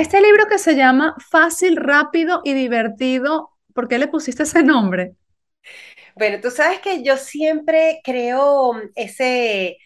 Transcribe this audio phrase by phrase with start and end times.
[0.00, 5.14] Este libro que se llama Fácil, rápido y divertido, ¿por qué le pusiste ese nombre?
[6.16, 9.76] Bueno, tú sabes que yo siempre creo ese,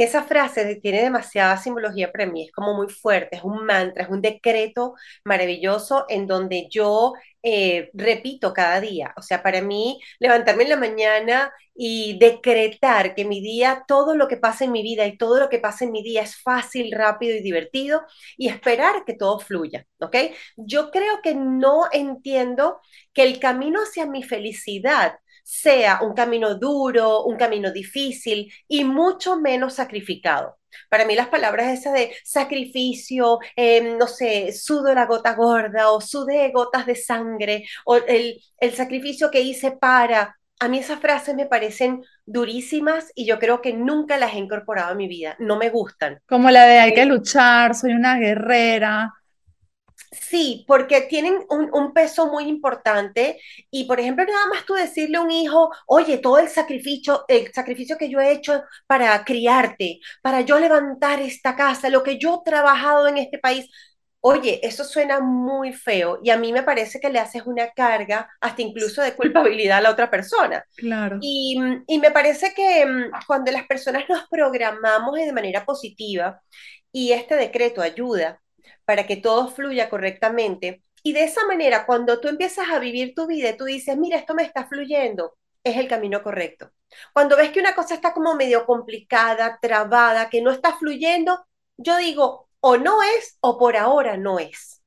[0.00, 4.04] que esa frase tiene demasiada simbología para mí, es como muy fuerte, es un mantra,
[4.04, 9.12] es un decreto maravilloso en donde yo eh, repito cada día.
[9.18, 14.26] O sea, para mí levantarme en la mañana y decretar que mi día, todo lo
[14.26, 16.92] que pasa en mi vida y todo lo que pasa en mi día es fácil,
[16.92, 18.02] rápido y divertido
[18.38, 20.16] y esperar que todo fluya, ¿ok?
[20.56, 22.80] Yo creo que no entiendo
[23.12, 29.40] que el camino hacia mi felicidad sea un camino duro, un camino difícil y mucho
[29.40, 30.58] menos sacrificado.
[30.88, 36.00] Para mí las palabras esas de sacrificio, em, no sé, sudo la gota gorda o
[36.00, 41.34] sudé gotas de sangre o el, el sacrificio que hice para, a mí esas frases
[41.34, 45.56] me parecen durísimas y yo creo que nunca las he incorporado a mi vida, no
[45.56, 46.20] me gustan.
[46.26, 49.12] Como la de hay que luchar, soy una guerrera.
[50.12, 55.20] Sí, porque tienen un, peso muy importante y, por ejemplo, nada más tú decirle a
[55.20, 60.40] un hijo, oye, todo el sacrificio, el sacrificio que yo he hecho para criarte, para
[60.40, 63.68] yo levantar esta casa, lo que yo he trabajado en este país,
[64.20, 68.28] oye, eso suena muy feo y a mí me parece que le haces una carga
[68.40, 70.64] hasta incluso de culpabilidad a la otra persona.
[70.76, 71.18] Claro.
[71.20, 76.40] Y, y me parece que mm, cuando las personas nos programamos de manera positiva
[76.92, 78.40] y este decreto ayuda,
[78.84, 80.82] para que todo fluya correctamente.
[81.02, 84.34] Y de esa manera, cuando tú empiezas a vivir tu vida, tú dices, mira, esto
[84.34, 86.72] me está fluyendo, es el camino correcto.
[87.12, 91.96] Cuando ves que una cosa está como medio complicada, trabada, que no está fluyendo, yo
[91.96, 94.82] digo, o no es o por ahora no es.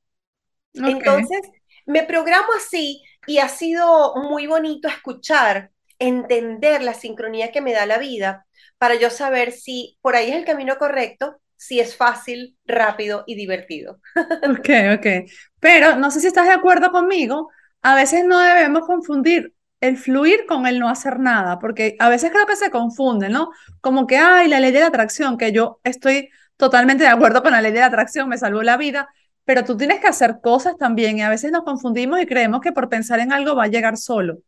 [0.74, 1.40] Entonces,
[1.86, 7.86] me programo así y ha sido muy bonito escuchar, entender la sincronía que me da
[7.86, 8.46] la vida
[8.78, 13.34] para yo saber si por ahí es el camino correcto si es fácil, rápido y
[13.34, 14.00] divertido.
[14.58, 15.30] Ok, ok.
[15.60, 17.50] Pero no sé si estás de acuerdo conmigo,
[17.82, 22.30] a veces no debemos confundir el fluir con el no hacer nada, porque a veces
[22.30, 23.50] creo que se confunden, ¿no?
[23.80, 27.52] Como que, hay la ley de la atracción, que yo estoy totalmente de acuerdo con
[27.52, 29.08] la ley de la atracción, me salvó la vida,
[29.44, 32.72] pero tú tienes que hacer cosas también y a veces nos confundimos y creemos que
[32.72, 34.38] por pensar en algo va a llegar solo.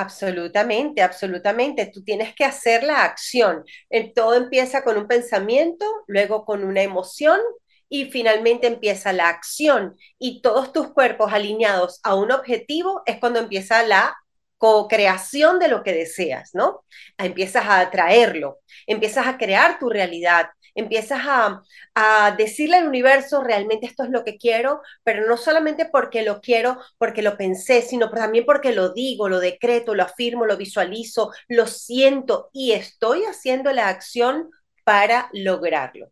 [0.00, 1.86] Absolutamente, absolutamente.
[1.86, 3.64] Tú tienes que hacer la acción.
[3.90, 7.40] El, todo empieza con un pensamiento, luego con una emoción
[7.88, 9.96] y finalmente empieza la acción.
[10.18, 14.16] Y todos tus cuerpos alineados a un objetivo es cuando empieza la
[14.56, 16.84] co-creación de lo que deseas, ¿no?
[17.16, 20.46] Empiezas a atraerlo, empiezas a crear tu realidad,
[20.78, 21.62] empiezas a,
[21.94, 26.40] a, decirle al universo, realmente esto es lo que quiero, pero no solamente porque lo
[26.40, 31.32] quiero, porque lo pensé, sino también porque lo digo, lo decreto, lo afirmo, lo visualizo,
[31.48, 34.50] lo siento y estoy haciendo la acción
[34.84, 36.10] para lograrlo.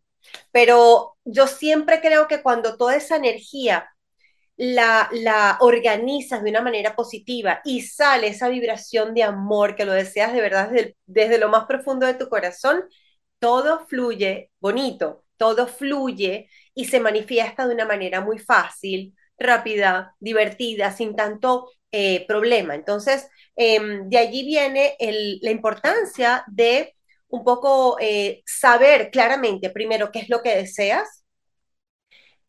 [0.51, 3.89] Pero yo siempre creo que cuando toda esa energía
[4.57, 9.93] la, la organizas de una manera positiva y sale esa vibración de amor que lo
[9.93, 12.83] deseas de verdad desde, desde lo más profundo de tu corazón,
[13.39, 20.91] todo fluye bonito, todo fluye y se manifiesta de una manera muy fácil, rápida, divertida,
[20.91, 22.75] sin tanto eh, problema.
[22.75, 24.95] Entonces, eh, de allí viene
[25.41, 26.95] la importancia de
[27.29, 31.23] un poco eh, saber claramente, primero, qué es lo que deseas,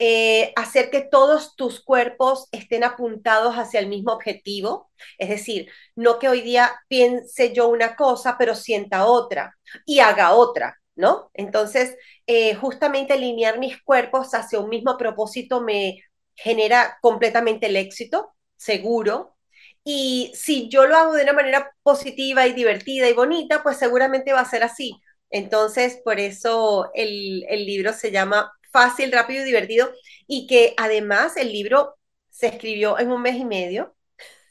[0.00, 4.90] eh, hacer que todos tus cuerpos estén apuntados hacia el mismo objetivo.
[5.18, 9.56] Es decir, no que hoy día piense yo una cosa, pero sienta otra
[9.86, 11.30] y haga otra, ¿no?
[11.34, 16.02] Entonces, eh, justamente alinear mis cuerpos hacia un mismo propósito me
[16.34, 19.36] genera completamente el éxito, seguro.
[19.84, 24.32] Y si yo lo hago de una manera positiva y divertida y bonita, pues seguramente
[24.32, 25.00] va a ser así.
[25.30, 29.92] Entonces, por eso el, libro se llama fácil, rápido y divertido,
[30.26, 31.96] y que además el libro
[32.30, 33.94] se escribió en un mes y medio.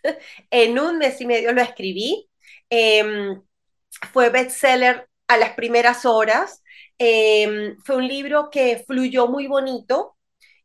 [0.51, 2.29] en un mes y medio lo escribí.
[2.69, 3.35] Eh,
[4.13, 6.63] fue bestseller a las primeras horas.
[6.99, 10.17] Eh, fue un libro que fluyó muy bonito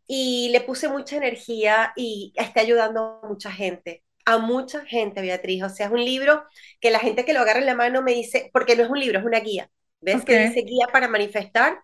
[0.07, 5.63] y le puse mucha energía y está ayudando a mucha gente a mucha gente, Beatriz.
[5.63, 6.45] O sea, es un libro
[6.81, 9.01] que la gente que lo agarra en la mano me dice, porque no es un
[9.01, 9.71] libro, es una guía.
[10.01, 10.37] ¿Ves okay.
[10.37, 11.79] que dice guía para manifestar?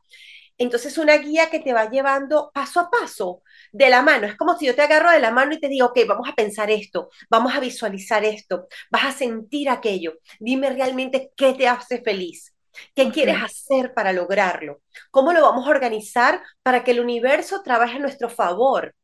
[0.61, 4.27] Entonces, una guía que te va llevando paso a paso de la mano.
[4.27, 6.35] Es como si yo te agarro de la mano y te digo, ok, vamos a
[6.35, 10.15] pensar esto, vamos a visualizar esto, vas a sentir aquello.
[10.41, 12.55] Dime realmente qué te hace feliz.
[12.95, 13.13] ¿Qué okay.
[13.13, 14.81] quieres hacer para lograrlo?
[15.11, 18.95] ¿Cómo lo vamos a organizar para que el universo trabaje a nuestro favor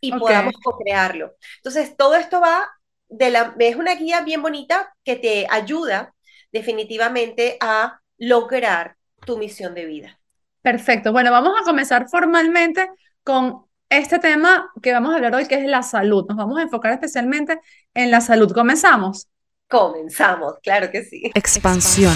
[0.00, 0.20] y okay.
[0.20, 1.34] podamos co-crearlo?
[1.56, 2.70] Entonces, todo esto va
[3.08, 3.54] de la...
[3.58, 6.14] Es una guía bien bonita que te ayuda
[6.52, 10.20] definitivamente a lograr tu misión de vida.
[10.62, 11.12] Perfecto.
[11.12, 12.88] Bueno, vamos a comenzar formalmente
[13.22, 16.24] con este tema que vamos a hablar hoy, que es la salud.
[16.28, 17.60] Nos vamos a enfocar especialmente
[17.92, 18.52] en la salud.
[18.52, 19.28] ¿Comenzamos?
[19.68, 21.30] Comenzamos, claro que sí.
[21.34, 22.14] Expansión.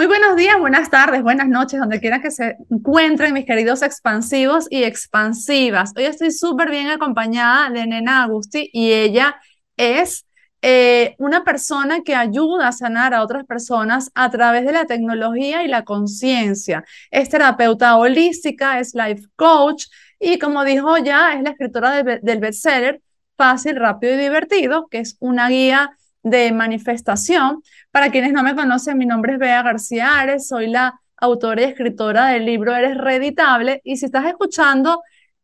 [0.00, 4.66] Muy buenos días, buenas tardes, buenas noches, donde quiera que se encuentren mis queridos expansivos
[4.70, 5.92] y expansivas.
[5.94, 9.36] Hoy estoy súper bien acompañada de Nena Agusti y ella
[9.76, 10.24] es
[10.62, 15.62] eh, una persona que ayuda a sanar a otras personas a través de la tecnología
[15.64, 16.84] y la conciencia.
[17.10, 19.84] Es terapeuta holística, es life coach
[20.18, 23.02] y como dijo ya, es la escritora del bestseller
[23.40, 27.62] Fácil, Rápido y Divertido, que es una guía de manifestación.
[27.90, 31.64] Para quienes no me conocen, mi nombre es Bea García Ares, soy la autora y
[31.64, 33.80] escritora del libro Eres Reditable.
[33.82, 35.00] Y si estás escuchando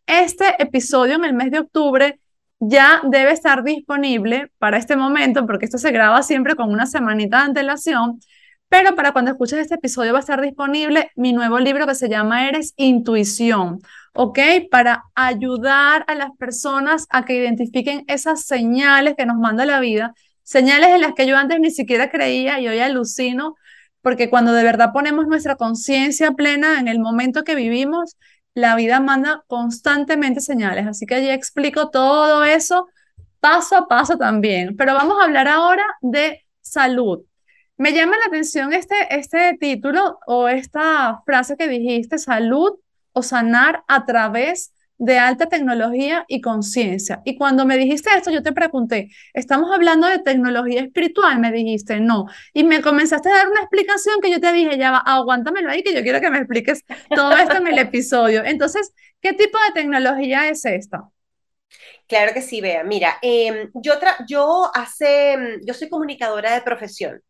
[0.06, 2.20] este episodio en el mes de octubre,
[2.60, 7.38] ya debe estar disponible para este momento, porque esto se graba siempre con una semanita
[7.38, 8.20] de antelación.
[8.68, 12.10] Pero para cuando escuches este episodio va a estar disponible mi nuevo libro que se
[12.10, 13.80] llama Eres Intuición,
[14.16, 14.38] ¿ok?
[14.70, 20.14] Para ayudar a las personas a que identifiquen esas señales que nos manda la vida
[20.46, 23.56] señales en las que yo antes ni siquiera creía y hoy alucino,
[24.00, 28.16] porque cuando de verdad ponemos nuestra conciencia plena en el momento que vivimos,
[28.54, 30.86] la vida manda constantemente señales.
[30.86, 32.86] Así que allí explico todo eso
[33.40, 34.76] paso a paso también.
[34.76, 37.24] Pero vamos a hablar ahora de salud.
[37.76, 42.78] Me llama la atención este, este título o esta frase que dijiste, salud
[43.16, 47.22] o sanar a través de alta tecnología y conciencia.
[47.24, 51.40] Y cuando me dijiste esto, yo te pregunté, ¿estamos hablando de tecnología espiritual?
[51.40, 52.26] Me dijiste, no.
[52.52, 55.82] Y me comenzaste a dar una explicación que yo te dije, ya va, aguántamelo ahí,
[55.82, 56.84] que yo quiero que me expliques
[57.14, 58.44] todo esto en el episodio.
[58.44, 58.92] Entonces,
[59.22, 61.08] ¿qué tipo de tecnología es esta?
[62.06, 62.84] Claro que sí, vea.
[62.84, 63.94] Mira, em, yo,
[64.28, 67.22] yo hace, yo soy comunicadora de profesión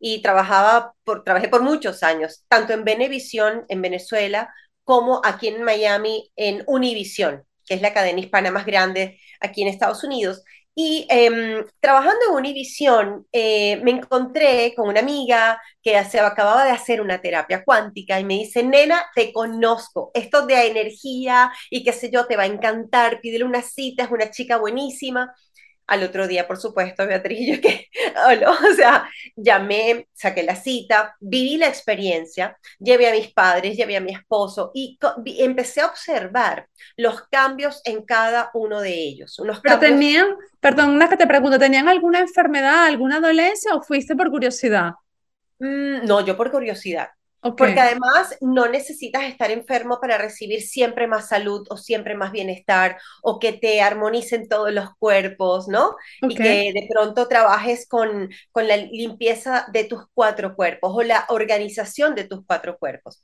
[0.00, 4.52] y trabajaba por, trabajé por muchos años, tanto en Venevisión, en Venezuela,
[4.84, 9.68] como aquí en Miami en Univision, que es la cadena hispana más grande aquí en
[9.68, 10.42] Estados Unidos.
[10.76, 16.72] Y em, trabajando en Univision, eh, me encontré con una amiga que se acababa de
[16.72, 21.92] hacer una terapia cuántica y me dice, nena, te conozco, esto de energía y qué
[21.92, 25.32] sé yo, te va a encantar, pídele una cita, es una chica buenísima
[25.86, 27.88] al otro día, por supuesto, Beatriz, yo que,
[28.46, 34.00] o sea, llamé, saqué la cita, viví la experiencia, llevé a mis padres, llevé a
[34.00, 34.98] mi esposo y
[35.38, 39.38] empecé a observar los cambios en cada uno de ellos.
[39.38, 44.16] Unos Pero tenían, perdón, una que te pregunto, ¿tenían alguna enfermedad, alguna dolencia o fuiste
[44.16, 44.92] por curiosidad?
[45.58, 47.08] Mm, no, yo por curiosidad.
[47.56, 52.96] Porque además no necesitas estar enfermo para recibir siempre más salud o siempre más bienestar
[53.22, 55.94] o que te armonicen todos los cuerpos, ¿no?
[56.22, 61.26] Y que de pronto trabajes con, con la limpieza de tus cuatro cuerpos o la
[61.28, 63.22] organización de tus cuatro cuerpos.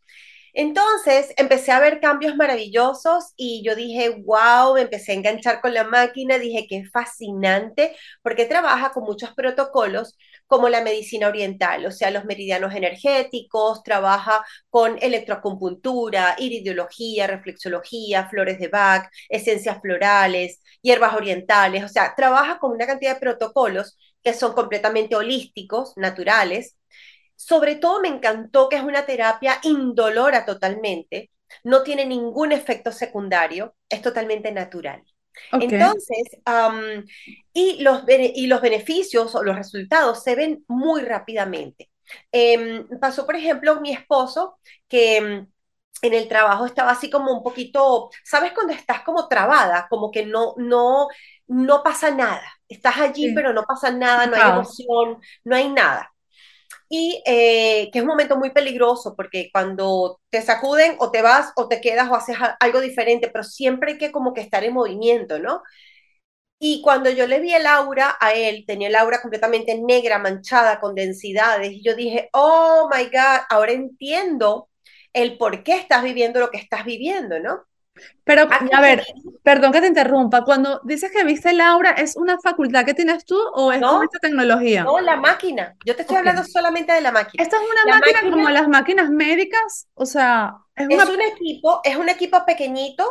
[0.52, 5.74] Entonces empecé a ver cambios maravillosos y yo dije, wow, me empecé a enganchar con
[5.74, 10.16] la máquina, dije que es fascinante porque trabaja con muchos protocolos
[10.50, 18.58] como la medicina oriental, o sea, los meridianos energéticos, trabaja con electroacupuntura, iridiología, reflexología, flores
[18.58, 24.34] de Bach, esencias florales, hierbas orientales, o sea, trabaja con una cantidad de protocolos que
[24.34, 26.76] son completamente holísticos, naturales.
[27.36, 31.30] Sobre todo me encantó que es una terapia indolora totalmente,
[31.62, 35.04] no tiene ningún efecto secundario, es totalmente natural.
[35.58, 36.22] Entonces,
[37.52, 41.90] y, los, y los beneficios o los resultados se ven muy rápidamente.
[42.32, 44.58] Em, pasó, por ejemplo, mi esposo,
[44.88, 45.46] que em,
[46.02, 49.86] en el trabajo estaba así como un poquito, ¿sabes cuando estás como trabada?
[49.90, 51.08] Como que no, no,
[51.46, 52.42] no pasa nada.
[52.68, 56.10] Estás allí, pero no pasa nada, no hay emoción, no hay nada
[56.90, 61.52] y eh, que es un momento muy peligroso porque cuando te sacuden o te vas
[61.56, 64.74] o te quedas o haces algo diferente, pero siempre hay que como que estar en
[64.74, 65.62] movimiento, ¿no?
[66.58, 70.78] Y cuando yo le vi el aura a él, tenía el aura completamente negra, manchada,
[70.80, 74.68] con densidades, y yo dije, oh my God, ahora entiendo
[75.14, 77.64] el por qué estás viviendo lo que estás viviendo, ¿no?
[78.24, 79.04] Pero, a ver,
[79.42, 80.44] perdón que te interrumpa.
[80.44, 84.18] Cuando dices que viste Laura, ¿es una facultad que tienes tú o es no, esta
[84.18, 84.84] tecnología?
[84.84, 85.74] No, la máquina.
[85.84, 87.42] Yo te estoy hablando solamente de la máquina.
[87.42, 89.88] ¿Esta es una máquina, como las máquinas médicas?
[89.94, 93.10] O sea, es, un equipo, es un equipo pequeñito.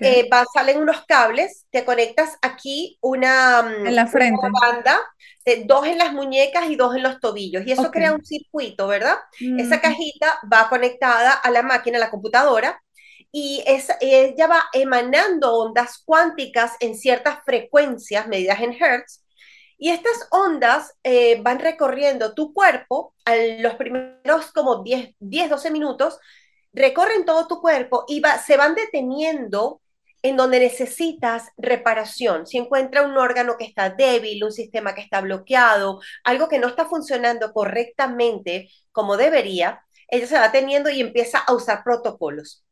[0.00, 4.48] Eh, salen unos cables, te conectas aquí una, mm, en la frente.
[4.60, 5.00] banda,
[5.44, 8.88] de, dos en las muñecas y dos en los tobillos, y eso crea un circuito,
[8.88, 9.16] ¿verdad?
[9.38, 9.80] Esa mm.
[9.80, 12.82] cajita va conectada a la máquina, a la computadora,
[13.30, 13.62] y
[14.00, 19.22] ella va emanando ondas cuánticas en ciertas frecuencias medidas en hertz
[19.76, 25.70] Y estas ondas eh, van recorriendo tu cuerpo a los primeros como 10, 10 12
[25.70, 26.18] minutos,
[26.72, 29.80] recorren todo tu cuerpo y se van deteniendo
[30.22, 32.46] en donde necesitas reparación.
[32.46, 36.68] Si encuentra un órgano que está débil, un sistema que está bloqueado, algo que no
[36.68, 42.64] está funcionando correctamente como debería, ella se va teniendo y empieza a usar protocolos.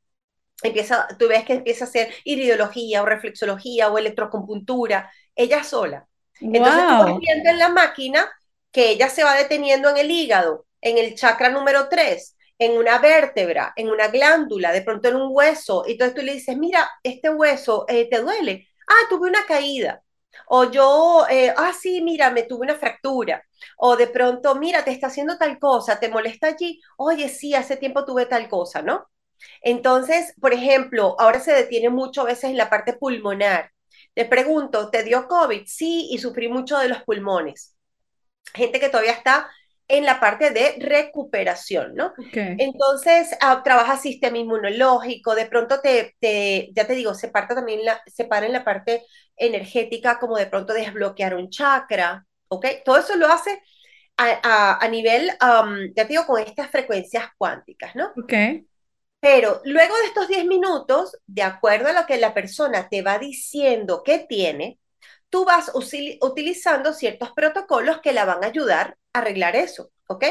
[0.62, 6.08] Empieza, tú ves que empieza a hacer iridología o reflexología o electrocompultura, ella sola.
[6.52, 8.30] Entonces tú vas viendo en la máquina
[8.72, 12.98] que ella se va deteniendo en el hígado, en el chakra número 3, en una
[12.98, 16.88] vértebra, en una glándula, de pronto en un hueso, y entonces tú le dices, mira,
[17.02, 18.68] este hueso eh, te duele.
[18.88, 20.02] Ah, tuve una caída.
[20.48, 23.42] O yo, eh, ah, sí, mira, me tuve una fractura.
[23.78, 26.80] O de pronto, mira, te está haciendo tal cosa, te molesta allí.
[26.98, 29.06] Oye, sí, hace tiempo tuve tal cosa, ¿no?
[29.62, 33.70] Entonces, por ejemplo, ahora se detiene mucho a veces en la parte pulmonar.
[34.14, 35.62] Te pregunto, ¿te dio COVID?
[35.66, 37.76] Sí, y sufrí mucho de los pulmones.
[38.54, 39.50] Gente que todavía está
[39.88, 42.12] en la parte de recuperación, ¿no?
[42.32, 46.14] Entonces, ah, trabaja sistema inmunológico, de pronto te,
[46.74, 49.04] ya te digo, se parte también la, se para en la parte
[49.36, 52.66] energética, como de pronto desbloquear un chakra, ¿ok?
[52.84, 53.62] Todo eso lo hace
[54.16, 55.30] a, a, nivel,
[55.94, 58.06] ya te digo, con estas frecuencias cuánticas, ¿no?
[58.16, 58.32] Ok.
[59.28, 63.18] Pero luego de estos 10 minutos, de acuerdo a lo que la persona te va
[63.18, 64.78] diciendo que tiene,
[65.28, 70.24] tú vas utilizando ciertos protocolos que la van a ayudar a arreglar eso, ¿ok?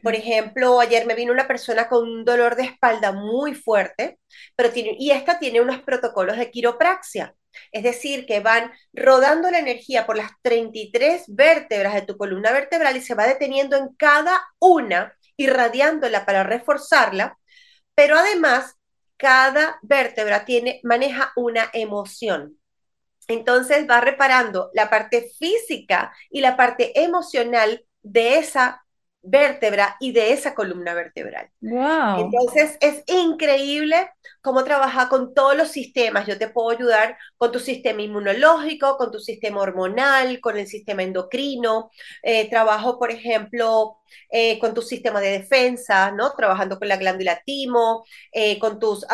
[0.00, 4.20] Por ejemplo, ayer me vino una persona con un dolor de espalda muy fuerte,
[4.54, 7.34] pero tiene, y esta tiene unos protocolos de quiropraxia,
[7.72, 12.96] es decir, que van rodando la energía por las 33 vértebras de tu columna vertebral
[12.96, 17.36] y se va deteniendo en cada una, irradiándola para reforzarla,
[17.96, 18.76] pero además
[19.16, 22.60] cada vértebra tiene, maneja una emoción.
[23.26, 28.85] Entonces va reparando la parte física y la parte emocional de esa
[29.26, 31.50] vértebra y de esa columna vertebral.
[31.60, 32.20] Wow.
[32.20, 34.08] Entonces es increíble
[34.46, 36.26] cómo trabaja con todos los sistemas.
[36.26, 41.02] Yo te puedo ayudar con tu sistema inmunológico, con tu sistema hormonal, con el sistema
[41.02, 41.90] endocrino.
[42.22, 43.98] Eh, trabajo, por ejemplo,
[44.30, 46.30] eh, con tu sistema de defensa, ¿no?
[46.32, 49.04] Trabajando con la glándula timo, eh, con tus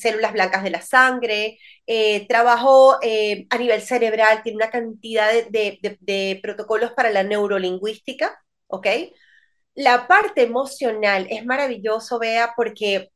[0.00, 1.58] células blancas de la sangre.
[2.28, 2.98] trabajo
[3.50, 8.43] a nivel cerebral, tiene una cantidad de protocolos para la neurolingüística
[8.74, 8.86] ¿ok?
[9.74, 13.10] La parte emocional es maravilloso, Bea, porque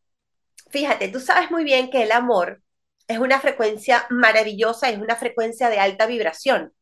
[0.71, 2.62] fíjate, tú sabes muy bien que el amor
[3.07, 6.73] es una frecuencia maravillosa, es una frecuencia de alta vibración.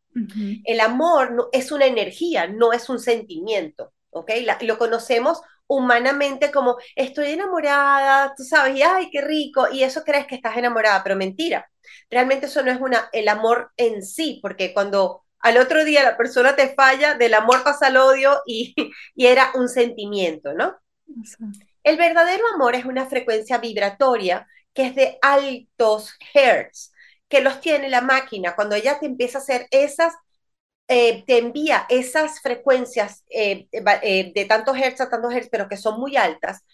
[0.64, 4.30] El amor no, es una energía, no es un sentimiento, ¿ok?
[4.62, 10.26] lo conocemos humanamente como estoy enamorada, tú sabes, y ay, qué rico, y eso crees
[10.26, 11.68] que estás enamorada, pero mentira.
[12.08, 16.16] Realmente eso no es una, el amor en sí, porque cuando al otro día la
[16.16, 18.74] persona te falla, del amor pasa al odio y,
[19.16, 20.76] era un sentimiento, ¿no?
[21.82, 26.92] El verdadero amor es una frecuencia vibratoria que es de altos hertz,
[27.28, 28.54] que los tiene la máquina.
[28.54, 30.14] Cuando ella te empieza a hacer esas,
[30.88, 35.76] eh, te envía esas frecuencias eh, eh, de tantos hertz a tantos hertz, pero que
[35.76, 36.64] son muy altas,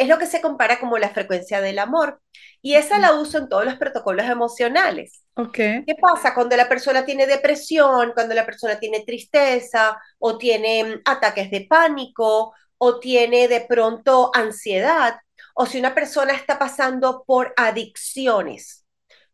[0.00, 2.22] es lo que se compara como la frecuencia del amor.
[2.62, 5.24] Y esa la uso en todos los protocolos emocionales.
[5.34, 5.84] Okay.
[5.84, 11.02] ¿Qué pasa cuando la persona tiene depresión, cuando la persona tiene tristeza o tiene mm,
[11.04, 15.16] ataques de pánico o tiene de pronto ansiedad
[15.54, 18.86] o si una persona está pasando por adicciones?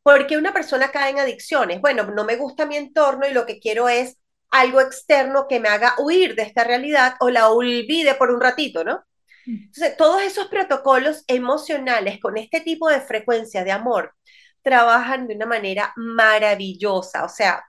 [0.02, 1.80] ¿Por qué una persona cae en adicciones?
[1.80, 4.16] Bueno, no me gusta mi entorno y lo que quiero es
[4.50, 8.82] algo externo que me haga huir de esta realidad o la olvide por un ratito,
[8.82, 9.04] ¿no?
[9.47, 14.15] Entonces, todos esos protocolos emocionales con este tipo de frecuencia de amor
[14.62, 17.25] trabajan de una manera maravillosa.
[17.25, 17.65] O sea,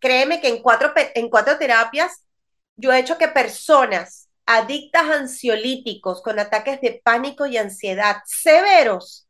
[0.00, 2.24] créeme que en cuatro, en cuatro terapias
[2.76, 9.28] yo he hecho que personas adictas a ansiolíticos con ataques de pánico y ansiedad severos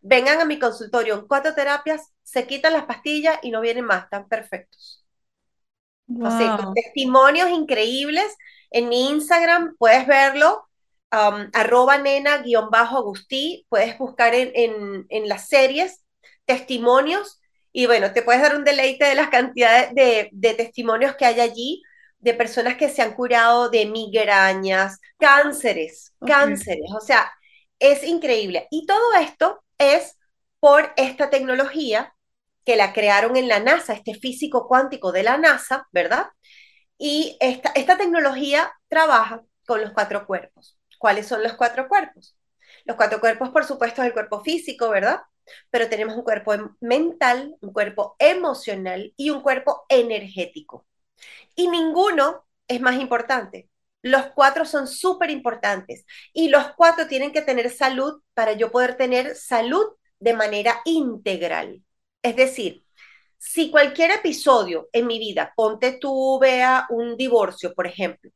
[0.00, 4.04] vengan a mi consultorio en cuatro terapias, se quitan las pastillas y no vienen más,
[4.04, 5.04] están perfectos.
[6.06, 8.34] con testimonios increíbles
[8.70, 10.67] en mi Instagram, puedes verlo,
[11.12, 16.04] um, arroba nena guion bajo Agustí, puedes buscar en, las series
[16.44, 17.40] testimonios
[17.72, 21.82] y bueno, te puedes dar un deleite de las cantidades de, testimonios que hay allí
[22.18, 27.30] de personas que se han curado de migrañas, cánceres, cánceres, o sea,
[27.78, 28.66] es increíble.
[28.70, 30.16] Y todo esto es
[30.58, 32.14] por esta tecnología
[32.64, 36.26] que la crearon en la NASA, este físico cuántico de la NASA, ¿verdad?
[36.98, 40.77] Y esta, esta tecnología trabaja con los cuatro cuerpos.
[40.98, 42.36] ¿Cuáles son los cuatro cuerpos?
[42.84, 45.20] Los cuatro cuerpos, por supuesto, es el cuerpo físico, ¿verdad?
[45.70, 50.86] Pero tenemos un cuerpo mental, un cuerpo emocional y un cuerpo energético.
[51.54, 53.68] Y ninguno es más importante.
[54.02, 58.96] Los cuatro son súper importantes y los cuatro tienen que tener salud para yo poder
[58.96, 59.86] tener salud
[60.20, 61.82] de manera integral.
[62.22, 62.84] Es decir,
[63.38, 68.30] si cualquier episodio en mi vida, ponte tú, vea un divorcio, por ejemplo,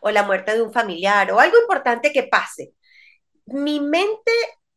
[0.00, 2.74] o la muerte de un familiar, o algo importante que pase,
[3.46, 4.32] mi mente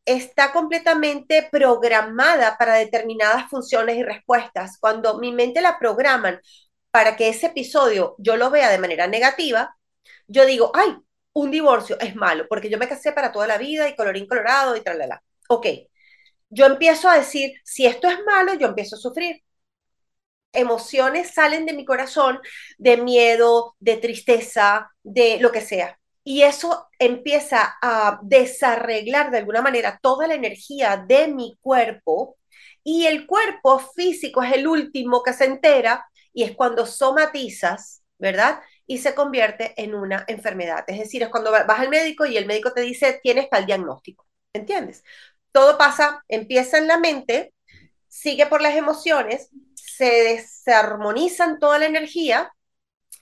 [0.05, 4.77] está completamente programada para determinadas funciones y respuestas.
[4.79, 6.39] Cuando mi mente la programan
[6.91, 9.75] para que ese episodio yo lo vea de manera negativa,
[10.27, 10.95] yo digo, ay,
[11.33, 14.75] un divorcio es malo, porque yo me casé para toda la vida y colorín colorado
[14.75, 15.21] y tralala.
[15.50, 15.67] Ok,
[16.50, 19.43] yo empiezo a decir, si esto es malo, yo empiezo a sufrir.
[20.55, 22.39] Emociones salen de mi corazón
[22.77, 26.00] de miedo, de tristeza, de lo que sea.
[26.24, 32.38] Y eso empieza a desarreglar de alguna manera toda la energía de mi cuerpo.
[32.83, 38.62] Y el cuerpo físico es el último que se entera y es cuando somatizas, ¿verdad?
[38.88, 40.83] Y se convierte en una enfermedad.
[40.88, 44.27] Es decir, es cuando vas al médico y el médico te dice, tienes tal diagnóstico.
[44.53, 45.03] ¿Entiendes?
[45.51, 47.53] Todo pasa, empieza en la mente,
[48.07, 49.50] sigue por las emociones,
[49.97, 52.51] se desarmonizan toda la energía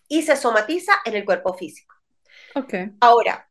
[0.08, 1.96] y se somatiza en el cuerpo físico.
[2.56, 2.92] Okay.
[3.00, 3.50] Ahora,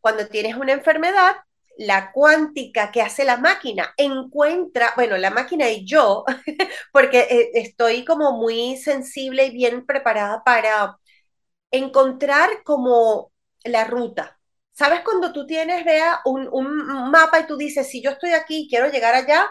[0.00, 1.36] cuando tienes una enfermedad,
[1.78, 6.24] la cuántica que hace la máquina encuentra, bueno, la máquina y yo,
[6.92, 10.98] porque eh, estoy como muy sensible y bien preparada para
[11.70, 13.32] encontrar como
[13.64, 14.38] la ruta.
[14.72, 18.62] ¿Sabes cuando tú tienes, vea, un, un mapa y tú dices, si yo estoy aquí
[18.62, 19.48] y quiero llegar allá,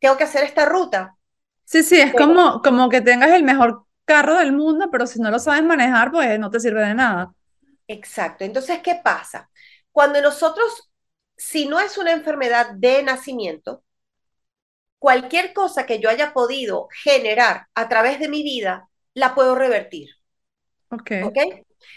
[0.00, 1.16] tengo que hacer esta ruta?
[1.70, 5.30] Sí, sí, es como, como que tengas el mejor carro del mundo, pero si no
[5.30, 7.32] lo sabes manejar, pues no te sirve de nada.
[7.86, 8.44] Exacto.
[8.44, 9.48] Entonces, ¿qué pasa?
[9.92, 10.90] Cuando nosotros
[11.40, 13.82] si no es una enfermedad de nacimiento,
[14.98, 20.10] cualquier cosa que yo haya podido generar a través de mi vida, la puedo revertir.
[20.90, 21.12] Ok.
[21.24, 21.38] ¿Ok?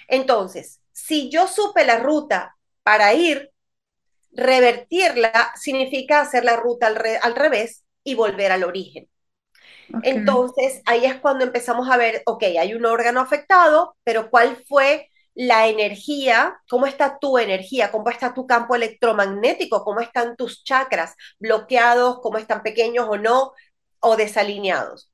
[0.08, 3.52] Entonces, si yo supe la ruta para ir,
[4.32, 9.10] revertirla significa hacer la ruta al, re al revés y volver al origen.
[10.04, 15.10] Entonces, ahí es cuando empezamos a ver, ok, hay un órgano afectado, pero ¿cuál fue
[15.36, 21.16] la energía, cómo está tu energía, cómo está tu campo electromagnético, cómo están tus chakras
[21.40, 23.54] bloqueados, cómo están pequeños o no,
[24.00, 25.12] o desalineados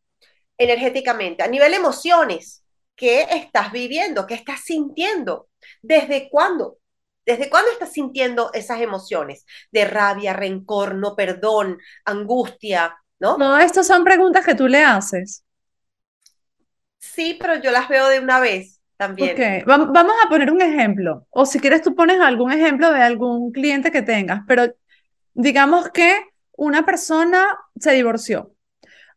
[0.57, 1.43] energéticamente.
[1.43, 2.63] A nivel emociones,
[2.95, 4.27] ¿qué estás viviendo?
[4.27, 5.49] ¿Qué estás sintiendo?
[5.81, 6.77] ¿Desde cuándo?
[7.25, 12.97] ¿Desde cuándo estás sintiendo esas emociones de rabia, rencor, no perdón, angustia?
[13.19, 13.35] ¿No?
[13.37, 15.43] Todo esto son preguntas que tú le haces.
[16.97, 19.63] Sí, pero yo las veo de una vez también.
[19.65, 23.91] Vamos a poner un ejemplo, o si quieres tú pones algún ejemplo de algún cliente
[23.91, 24.73] que tengas, pero
[25.33, 26.21] digamos que
[26.53, 27.45] una persona
[27.79, 28.53] se divorció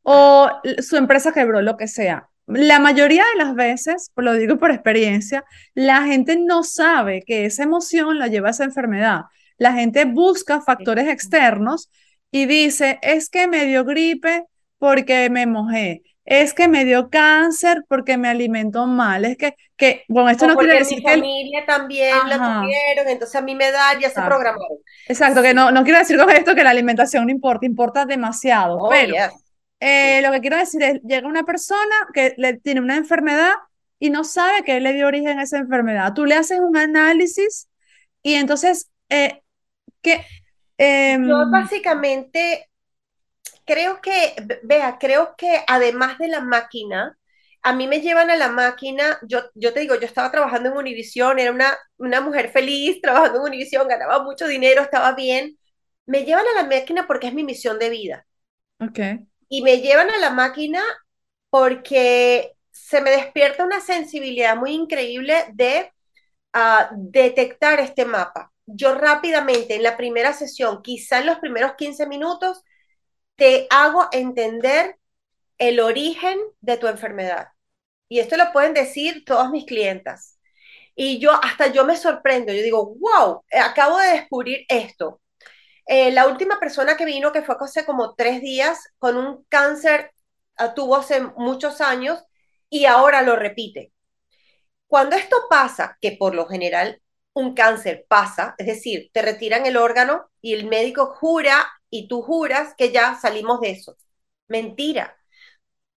[0.03, 0.49] o
[0.81, 2.29] su empresa quebró, lo que sea.
[2.47, 7.63] La mayoría de las veces, lo digo por experiencia, la gente no sabe que esa
[7.63, 9.23] emoción la lleva a esa enfermedad.
[9.59, 11.91] La gente busca factores externos
[12.33, 14.47] y dice, es que me dio gripe
[14.79, 20.05] porque me mojé, es que me dio cáncer porque me alimentó mal, es que, que
[20.09, 21.11] bueno, esto o no quiere decir mi que...
[21.11, 22.29] familia también Ajá.
[22.29, 24.79] la tuvieron, entonces a mí me da, ya se programaron.
[25.07, 28.79] Exacto, que no, no quiero decir con esto que la alimentación no importa, importa demasiado,
[28.79, 29.33] oh, pero yes.
[29.81, 30.27] eh, sí.
[30.27, 33.53] lo que quiero decir es, llega una persona que le, tiene una enfermedad
[33.99, 36.13] y no sabe que le dio origen a esa enfermedad.
[36.15, 37.69] Tú le haces un análisis
[38.23, 39.43] y entonces, eh,
[40.01, 40.25] ¿qué?
[40.79, 42.71] Eh, Yo básicamente
[43.67, 47.19] creo que, vea, creo que además de la máquina,
[47.63, 50.77] a mí me llevan a la máquina, yo, yo te digo, yo estaba trabajando en
[50.77, 55.59] Univision, era una, una mujer feliz trabajando en Univision, ganaba mucho dinero, estaba bien.
[56.07, 58.27] Me llevan a la máquina porque es mi misión de vida.
[58.81, 59.01] Ok.
[59.49, 60.83] Y me llevan a la máquina
[61.51, 65.93] porque se me despierta una sensibilidad muy increíble de
[66.55, 68.53] uh, detectar este mapa.
[68.75, 72.63] Yo rápidamente en la primera sesión, quizá en los primeros 15 minutos,
[73.37, 74.99] te hago entender
[75.59, 77.49] el origen de tu enfermedad.
[78.09, 80.39] Y esto lo pueden decir todas mis clientas.
[80.95, 85.21] Y yo, hasta yo me sorprendo, yo digo, wow, acabo de descubrir esto.
[85.87, 90.13] Eh, la última persona que vino, que fue hace como tres días, con un cáncer,
[90.61, 92.25] uh, tuvo hace muchos años
[92.71, 93.93] y ahora lo repite.
[94.87, 97.02] Cuando esto pasa, que por lo general
[97.35, 102.23] un cáncer pasa, es decir, te retiran el órgano y el médico jura y tú
[102.23, 103.97] juras que ya salimos de eso.
[104.49, 105.17] Mentira.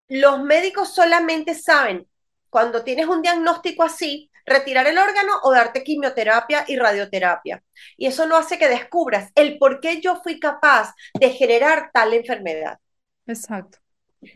[0.07, 2.07] Los médicos solamente saben
[2.49, 7.63] cuando tienes un diagnóstico así, retirar el órgano o darte quimioterapia y radioterapia.
[7.97, 12.13] Y eso no hace que descubras el por qué yo fui capaz de generar tal
[12.13, 12.79] enfermedad.
[13.27, 13.79] Exacto.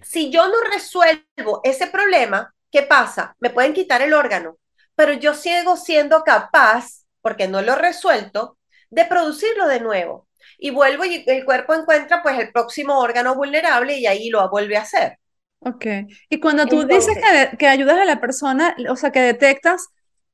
[0.04, 3.36] Si yo no resuelvo ese problema, ¿qué pasa?
[3.40, 4.58] Me pueden quitar el órgano,
[5.00, 8.58] pero yo sigo siendo capaz, porque no lo he resuelto,
[8.90, 10.28] de producirlo de nuevo.
[10.58, 14.76] Y vuelvo y el cuerpo encuentra pues el próximo órgano vulnerable y ahí lo vuelve
[14.76, 15.18] a hacer.
[15.60, 15.86] Ok.
[16.30, 19.88] Y cuando tú dices que, que ayudas a la persona, o sea, que detectas,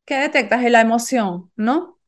[0.04, 0.64] ¿qué detectas?
[0.64, 2.00] La emoción, ¿no?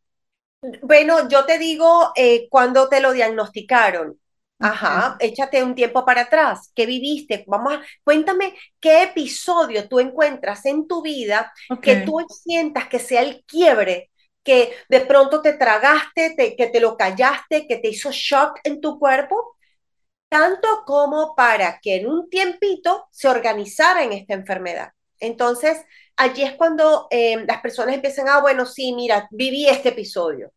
[0.81, 4.19] Bueno, yo te digo, eh, cuando te lo diagnosticaron,
[4.59, 6.71] Ajá, échate un tiempo para atrás.
[6.75, 7.43] ¿Qué viviste?
[7.47, 13.21] Vamos a, cuéntame qué episodio tú encuentras en tu vida que tú sientas que sea
[13.21, 14.09] el quiebre,
[14.43, 18.97] que de pronto te tragaste, que te lo callaste, que te hizo shock en tu
[18.97, 19.57] cuerpo,
[20.29, 24.91] tanto como para que en un tiempito se organizara en esta enfermedad.
[25.19, 25.83] Entonces,
[26.15, 30.51] allí es cuando eh, las personas empiezan, ah, bueno, sí, mira, viví este episodio.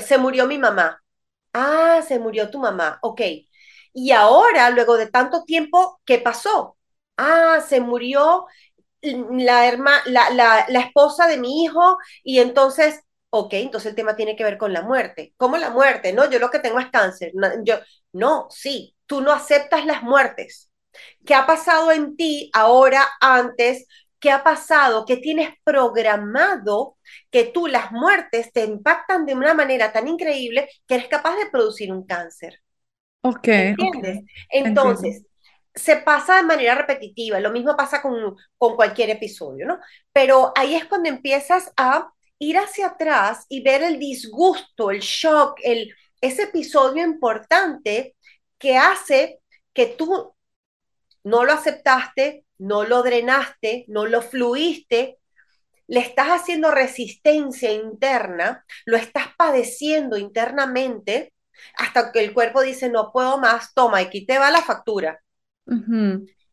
[0.00, 1.03] se murió mi mamá
[1.54, 3.20] Ah, se murió tu mamá, ok.
[3.92, 6.76] Y ahora, luego de tanto tiempo, ¿qué pasó?
[7.16, 8.46] Ah, se murió
[9.02, 9.72] la,
[10.06, 10.30] la,
[10.68, 14.72] la, esposa de mi hijo y entonces, ok, entonces el tema tiene que ver con
[14.72, 15.34] la muerte.
[15.38, 16.12] ¿Cómo la muerte?
[16.12, 17.32] No, yo lo que tengo es cáncer.
[17.34, 17.76] No, yo,
[18.12, 20.70] no, sí, tú no aceptas las muertes.
[21.26, 23.86] ¿Qué ha pasado en ti ahora, antes?
[24.24, 25.04] ¿Qué ha pasado?
[25.04, 26.96] ¿Qué tienes programado
[27.30, 31.50] que tú las muertes te impactan de una manera tan increíble que eres capaz de
[31.50, 32.62] producir un cáncer?
[33.20, 33.48] Ok.
[33.48, 34.20] ¿Entiendes?
[34.48, 35.26] Entonces,
[35.74, 39.78] se pasa de manera repetitiva, lo mismo pasa con, con cualquier episodio, ¿no?
[40.10, 45.60] Pero ahí es cuando empiezas a ir hacia atrás y ver el disgusto, el shock,
[45.62, 48.16] el, ese episodio importante
[48.56, 49.40] que hace
[49.74, 50.34] que tú
[51.24, 55.18] no lo aceptaste, no lo drenaste, no lo fluiste,
[55.86, 61.32] le estás haciendo resistencia interna, lo estás padeciendo internamente,
[61.76, 65.20] hasta que el cuerpo dice, no puedo más, toma, aquí te va la factura.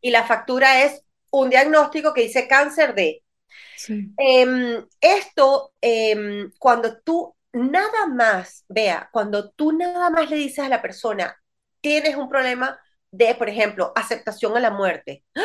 [0.00, 3.22] Y la factura es un diagnóstico que dice cáncer de.
[4.16, 10.68] Em, esto, em, cuando tú nada más, vea, cuando tú nada más le dices a
[10.68, 11.36] la persona,
[11.80, 12.78] tienes un problema
[13.10, 15.24] de, por ejemplo, aceptación a la muerte.
[15.36, 15.42] ¡Ah!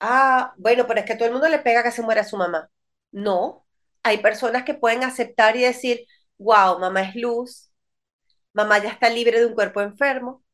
[0.00, 2.70] Ah, bueno, pero es que todo el mundo le pega que se muera su mamá.
[3.12, 3.66] No,
[4.02, 6.06] hay personas que pueden aceptar y decir,
[6.38, 7.70] wow, mamá es luz,
[8.54, 10.44] mamá ya está libre de un cuerpo enfermo,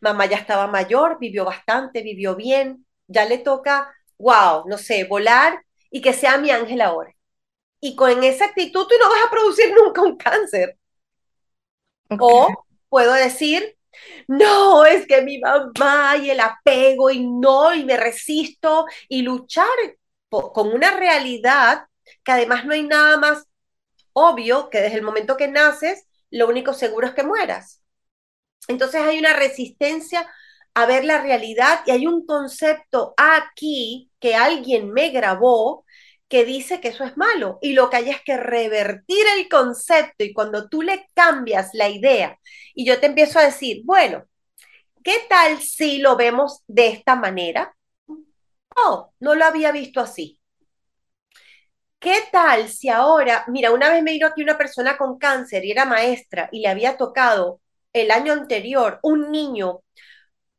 [0.00, 5.64] mamá ya estaba mayor, vivió bastante, vivió bien, ya le toca, wow, no sé, volar
[5.90, 7.14] y que sea mi ángel ahora.
[7.80, 10.78] Y con esa actitud tú no vas a producir nunca un cáncer.
[12.18, 12.48] O
[12.90, 13.77] puedo decir,
[14.28, 19.66] no, es que mi mamá y el apego y no, y me resisto y luchar
[20.30, 21.86] con una realidad
[22.24, 23.44] que además no hay nada más
[24.12, 27.82] obvio que desde el momento que naces, lo único seguro es que mueras.
[28.68, 30.28] Entonces hay una resistencia
[30.74, 35.84] a ver la realidad y hay un concepto aquí que alguien me grabó
[36.28, 40.24] que dice que eso es malo y lo que hay es que revertir el concepto
[40.24, 42.38] y cuando tú le cambias la idea
[42.74, 44.24] y yo te empiezo a decir, bueno,
[45.04, 47.74] ¿qué tal si lo vemos de esta manera?
[48.76, 50.40] Oh, no lo había visto así.
[52.00, 55.72] ¿Qué tal si ahora, mira, una vez me vino aquí una persona con cáncer y
[55.72, 57.60] era maestra y le había tocado
[57.92, 59.82] el año anterior un niño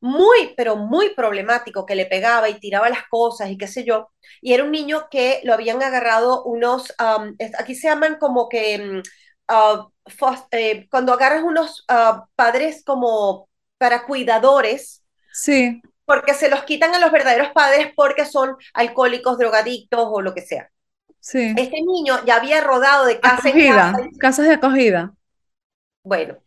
[0.01, 4.11] muy, pero muy problemático, que le pegaba y tiraba las cosas y qué sé yo.
[4.41, 6.93] Y era un niño que lo habían agarrado unos,
[7.57, 9.01] aquí se llaman como que,
[9.47, 9.87] ah,
[10.51, 15.03] eh, cuando agarras unos ah, padres como para cuidadores.
[15.33, 15.81] Sí.
[16.05, 20.41] Porque se los quitan a los verdaderos padres porque son alcohólicos, drogadictos o lo que
[20.41, 20.71] sea.
[21.19, 21.53] Sí.
[21.57, 23.97] Este niño ya había rodado de casa en casa.
[24.19, 25.13] Casas de acogida.
[26.03, 26.37] Bueno,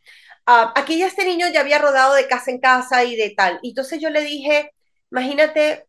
[0.46, 3.58] Ah, aquí ya este niño ya había rodado de casa en casa y de tal.
[3.62, 4.72] Y entonces yo le dije,
[5.10, 5.86] imagínate,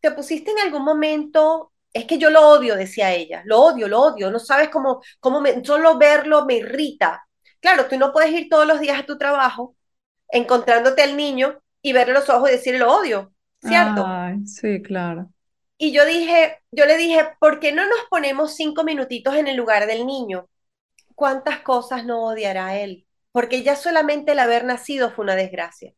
[0.00, 4.00] te pusiste en algún momento, es que yo lo odio, decía ella, lo odio, lo
[4.02, 7.26] odio, no sabes cómo, cómo me, solo verlo me irrita.
[7.60, 9.74] Claro, tú no puedes ir todos los días a tu trabajo
[10.28, 14.04] encontrándote al niño y verle los ojos y decirle lo odio, ¿cierto?
[14.46, 15.30] sí, claro.
[15.78, 19.56] Y yo dije, yo le dije, ¿por qué no nos ponemos cinco minutitos en el
[19.56, 20.48] lugar del niño?
[21.14, 23.05] ¿Cuántas cosas no odiará él?
[23.36, 25.92] Porque ya solamente el haber nacido fue una desgracia.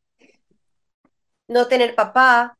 [1.47, 2.59] No tener papá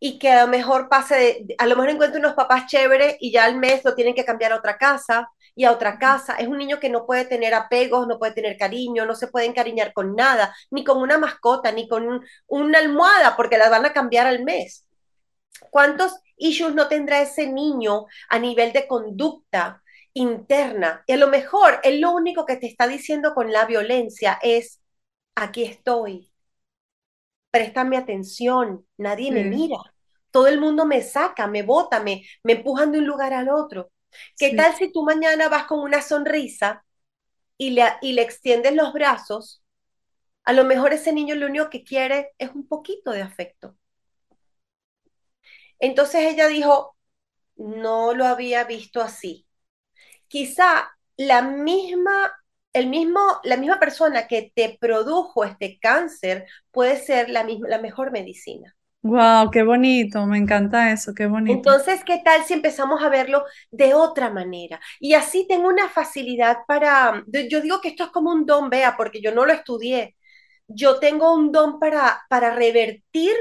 [0.00, 3.30] y que a lo mejor pase de, a lo mejor encuentre unos papás chéveres y
[3.30, 6.34] ya al mes lo tienen que cambiar a otra casa y a otra casa.
[6.34, 9.46] Es un niño que no puede tener apegos, no puede tener cariño, no se puede
[9.46, 13.92] encariñar con nada, ni con una mascota, ni con una almohada, porque las van a
[13.92, 14.88] cambiar al mes.
[15.70, 19.84] ¿Cuántos issues no tendrá ese niño a nivel de conducta,
[20.16, 21.04] interna.
[21.08, 24.80] Y a lo mejor él lo único que te está diciendo con la violencia es,
[25.36, 26.32] aquí estoy,
[27.50, 29.76] préstame atención, nadie me mira,
[30.30, 33.90] todo el mundo me saca, me bota, me, me empujan de un lugar al otro.
[34.38, 34.56] ¿Qué Sí.
[34.56, 36.84] tal si tú mañana vas con una sonrisa
[37.58, 39.62] y le, y le extiendes los brazos?
[40.44, 43.76] A lo mejor ese niño lo único que quiere es un poquito de afecto.
[45.78, 46.96] Entonces ella dijo,
[47.56, 49.45] no lo había visto así.
[50.28, 52.32] Quizá la misma,
[52.72, 57.78] el mismo, la misma persona que te produjo este cáncer puede ser la, misma, la
[57.78, 58.76] mejor medicina.
[59.02, 61.52] Wow, qué bonito, me encanta eso, qué bonito.
[61.52, 64.80] Entonces, ¿qué tal si empezamos a verlo de otra manera?
[64.98, 68.96] Y así tengo una facilidad para, yo digo que esto es como un don, vea,
[68.96, 70.16] porque yo no lo estudié.
[70.66, 73.32] Yo tengo un don para, para revertir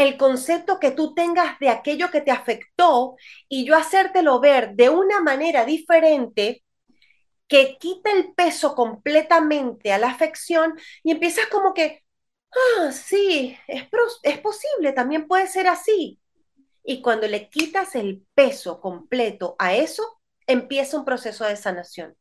[0.00, 3.16] el concepto que tú tengas de aquello que te afectó
[3.48, 6.62] y yo hacértelo ver de una manera diferente
[7.48, 12.04] que quita el peso completamente a la afección y empiezas como que,
[12.52, 13.88] ah, sí, es,
[14.22, 16.20] es posible, también puede ser así.
[16.84, 22.16] Y cuando le quitas el peso completo a eso, empieza un proceso de sanación.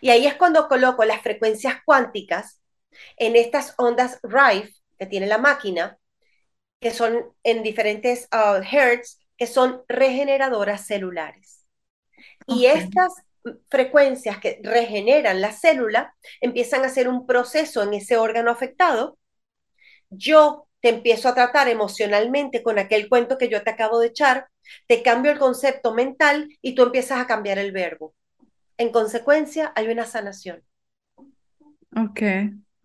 [0.00, 2.60] Y ahí es cuando coloco las frecuencias cuánticas
[3.16, 5.98] en estas ondas Rife que tiene la máquina,
[6.80, 11.66] que son en diferentes uh, hertz, que son regeneradoras celulares.
[12.46, 13.12] Y estas
[13.68, 19.18] frecuencias que regeneran la célula empiezan a hacer un proceso en ese órgano afectado.
[20.10, 24.48] Yo te empiezo a tratar emocionalmente con aquel cuento que yo te acabo de echar,
[24.86, 28.14] te cambio el concepto mental y tú empiezas a cambiar el verbo.
[28.78, 30.62] En consecuencia, hay una sanación.
[31.96, 32.20] Ok,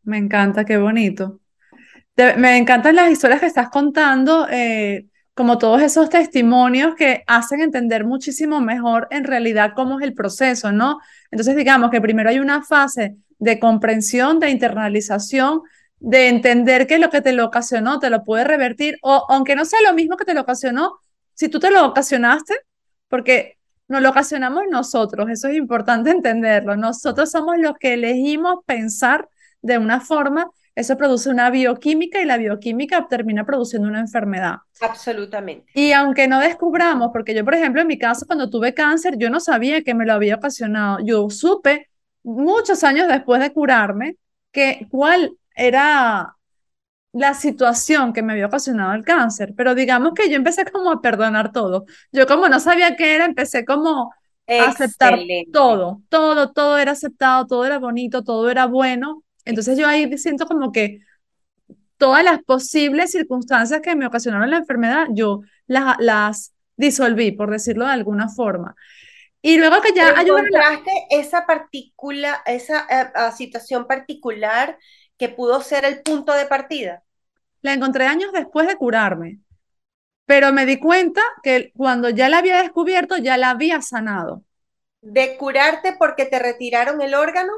[0.04, 1.41] me encanta, qué bonito.
[2.38, 8.06] Me encantan las historias que estás contando, eh, como todos esos testimonios que hacen entender
[8.06, 11.00] muchísimo mejor en realidad cómo es el proceso, ¿no?
[11.32, 15.62] Entonces, digamos que primero hay una fase de comprensión, de internalización,
[16.00, 19.66] de entender que lo que te lo ocasionó te lo puede revertir, o aunque no
[19.66, 21.00] sea lo mismo que te lo ocasionó,
[21.34, 22.56] si tú te lo ocasionaste,
[23.08, 23.58] porque
[23.88, 29.30] nos lo ocasionamos nosotros, eso es importante entenderlo, nosotros somos los que elegimos pensar
[29.62, 34.58] de una forma, eso produce una bioquímica y la bioquímica termina produciendo una enfermedad.
[34.80, 35.72] Absolutamente.
[35.74, 39.30] Y aunque no descubramos, porque yo, por ejemplo, en mi caso, cuando tuve cáncer, yo
[39.30, 41.00] no sabía que me lo había ocasionado.
[41.04, 41.90] Yo supe
[42.24, 44.16] muchos años después de curarme
[44.52, 46.36] que cuál era
[47.14, 51.02] la situación que me había ocasionado el cáncer, pero digamos que yo empecé como a
[51.02, 51.86] perdonar todo.
[52.12, 54.14] Yo como no sabía qué era, empecé como
[54.48, 55.20] a aceptar
[55.52, 59.24] todo, todo, todo era aceptado, todo era bonito, todo era bueno.
[59.46, 61.00] Entonces yo ahí siento como que
[61.98, 67.86] todas las posibles circunstancias que me ocasionaron la enfermedad, yo las, las disolví, por decirlo
[67.86, 68.76] de alguna forma.
[69.42, 71.18] Y luego que ya encontraste la...
[71.20, 74.78] esa partícula, esa uh, situación particular
[75.18, 77.04] que pudo ser el punto de partida.
[77.62, 79.40] La encontré años después de curarme,
[80.26, 84.44] pero me di cuenta que cuando ya la había descubierto, ya la había sanado.
[85.02, 87.52] ¿De curarte porque te retiraron el órgano?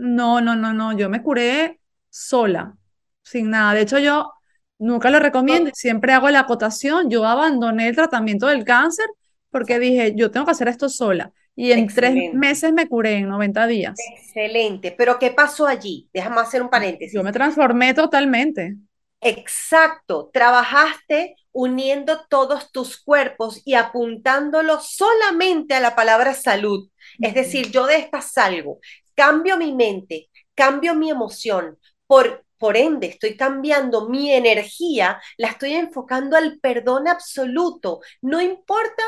[0.00, 2.74] No, no, no, no, yo me curé sola,
[3.22, 3.74] sin nada.
[3.74, 4.32] De hecho, yo
[4.78, 7.10] nunca lo recomiendo siempre hago la acotación.
[7.10, 9.06] Yo abandoné el tratamiento del cáncer
[9.50, 11.32] porque dije, yo tengo que hacer esto sola.
[11.54, 12.20] Y en Excelente.
[12.20, 13.98] tres meses me curé, en 90 días.
[14.16, 14.94] Excelente.
[14.96, 16.08] Pero ¿qué pasó allí?
[16.14, 17.12] Déjame hacer un paréntesis.
[17.12, 18.76] Yo me transformé totalmente.
[19.20, 20.30] Exacto.
[20.32, 26.88] Trabajaste uniendo todos tus cuerpos y apuntándolo solamente a la palabra salud.
[27.20, 28.78] Es decir, yo de esta salgo,
[29.20, 31.78] cambio mi mente, cambio mi emoción.
[32.06, 38.00] Por, por ende, estoy cambiando mi energía, la estoy enfocando al perdón absoluto.
[38.22, 39.02] No importa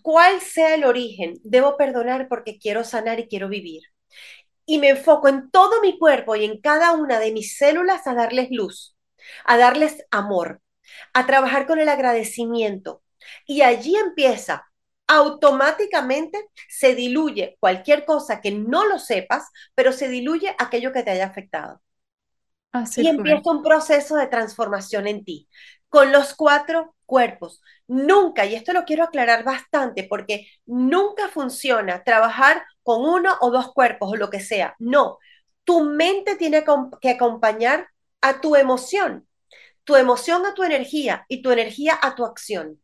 [0.00, 3.82] cuál sea el origen, debo perdonar porque quiero sanar y quiero vivir.
[4.64, 8.14] Y me enfoco en todo mi cuerpo y en cada una de mis células a
[8.14, 8.96] darles luz,
[9.44, 10.62] a darles amor,
[11.12, 13.02] a trabajar con el agradecimiento.
[13.46, 14.66] Y allí empieza,
[15.08, 21.10] automáticamente se diluye cualquier cosa que no lo sepas, pero se diluye aquello que te
[21.10, 21.80] haya afectado.
[22.72, 23.24] Así y fue.
[23.24, 25.48] empieza un proceso de transformación en ti,
[25.88, 27.60] con los cuatro cuerpos.
[27.86, 33.72] Nunca, y esto lo quiero aclarar bastante, porque nunca funciona trabajar con uno o dos
[33.72, 34.74] cuerpos o lo que sea.
[34.78, 35.18] No,
[35.64, 36.64] tu mente tiene
[37.00, 37.88] que acompañar
[38.20, 39.28] a tu emoción,
[39.84, 42.80] tu emoción a tu energía y tu energía a tu acción.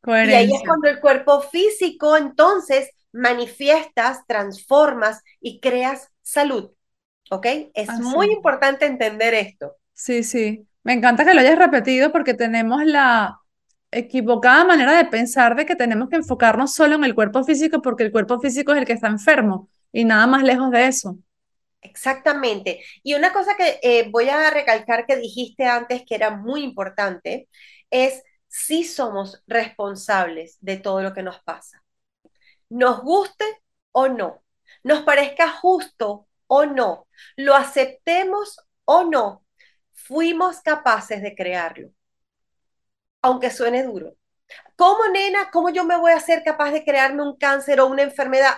[0.00, 0.40] Coherencia.
[0.40, 6.70] Y ahí es cuando el cuerpo físico entonces manifiestas, transformas y creas salud.
[7.30, 7.46] ¿Ok?
[7.74, 8.02] Es Así.
[8.02, 9.76] muy importante entender esto.
[9.92, 10.66] Sí, sí.
[10.82, 13.38] Me encanta que lo hayas repetido porque tenemos la
[13.90, 18.04] equivocada manera de pensar de que tenemos que enfocarnos solo en el cuerpo físico porque
[18.04, 21.18] el cuerpo físico es el que está enfermo y nada más lejos de eso.
[21.82, 22.80] Exactamente.
[23.02, 27.48] Y una cosa que eh, voy a recalcar que dijiste antes que era muy importante
[27.90, 31.84] es si somos responsables de todo lo que nos pasa.
[32.68, 33.44] Nos guste
[33.92, 34.42] o no,
[34.82, 39.44] nos parezca justo o no, lo aceptemos o no,
[39.92, 41.90] fuimos capaces de crearlo,
[43.22, 44.16] aunque suene duro.
[44.74, 48.02] ¿Cómo, nena, cómo yo me voy a ser capaz de crearme un cáncer o una
[48.02, 48.56] enfermedad?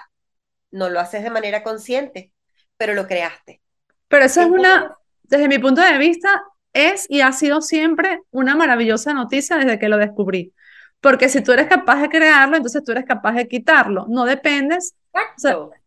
[0.70, 2.32] No lo haces de manera consciente,
[2.78, 3.60] pero lo creaste.
[4.08, 8.56] Pero eso es una, desde mi punto de vista, es y ha sido siempre una
[8.56, 10.54] maravillosa noticia desde que lo descubrí.
[11.00, 14.06] Porque si tú eres capaz de crearlo, entonces tú eres capaz de quitarlo.
[14.08, 14.94] No dependes,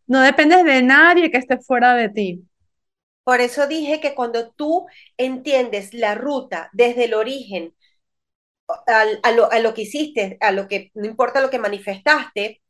[0.07, 2.45] no dependes de nadie que esté fuera de ti.
[3.23, 7.75] Por eso dije que cuando tú entiendes la ruta desde el origen
[8.87, 12.61] a, lo, a lo que hiciste, a lo que no importa lo que manifestaste,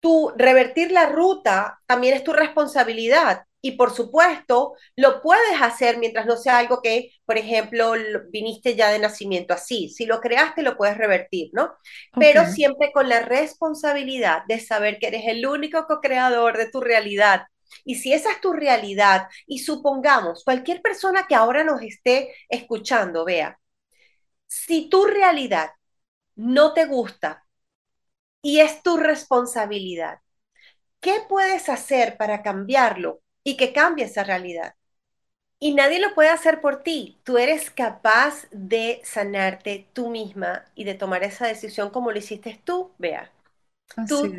[0.00, 3.44] tú revertir la ruta también es tu responsabilidad.
[3.62, 7.92] Y por supuesto, lo puedes hacer mientras no sea algo que, por ejemplo,
[8.30, 9.90] viniste ya de nacimiento así.
[9.90, 11.74] Si lo creaste, lo puedes revertir, ¿no?
[12.16, 17.42] Pero siempre con la responsabilidad de saber que eres el único co-creador de tu realidad.
[17.84, 23.24] Y si esa es tu realidad, y supongamos, cualquier persona que ahora nos esté escuchando,
[23.24, 23.58] vea,
[24.46, 25.70] si tu realidad
[26.36, 27.46] no te gusta
[28.42, 30.20] y es tu responsabilidad,
[31.00, 33.22] ¿qué puedes hacer para cambiarlo?
[33.44, 34.74] Y que cambie esa realidad.
[35.58, 37.18] Y nadie lo puede hacer por ti.
[37.24, 42.60] Tú eres capaz de sanarte tú misma y de tomar esa decisión como lo hiciste
[42.64, 43.30] tú, Vea.
[44.06, 44.36] Tú,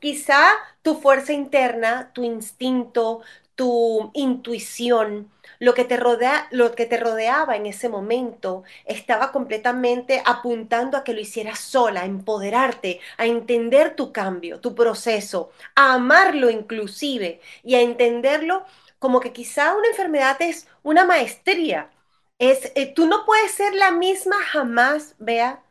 [0.00, 0.40] quizá
[0.82, 3.22] tu fuerza interna, tu instinto,
[3.56, 10.22] tu intuición, lo que, te rodea, lo que te rodeaba en ese momento estaba completamente
[10.24, 15.94] apuntando a que lo hicieras sola, a empoderarte, a entender tu cambio, tu proceso, a
[15.94, 18.64] amarlo inclusive y a entenderlo
[18.98, 21.90] como que quizá una enfermedad es una maestría.
[22.38, 25.62] Es, eh, tú no puedes ser la misma jamás, vea,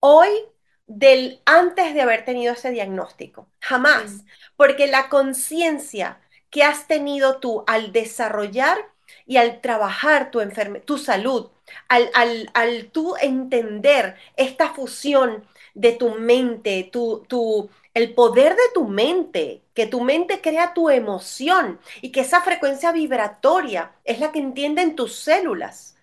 [0.00, 0.28] hoy
[0.86, 3.48] del antes de haber tenido ese diagnóstico.
[3.60, 4.24] Jamás.
[4.56, 8.78] Porque la conciencia que has tenido tú al desarrollar
[9.26, 10.40] y al trabajar tu,
[10.84, 11.50] tu salud,
[11.88, 15.44] al, al, al tú entender esta fusión
[15.74, 20.90] de tu mente, tu, tu, el poder de tu mente, que tu mente crea tu
[20.90, 25.96] emoción y que esa frecuencia vibratoria es la que entienden tus células.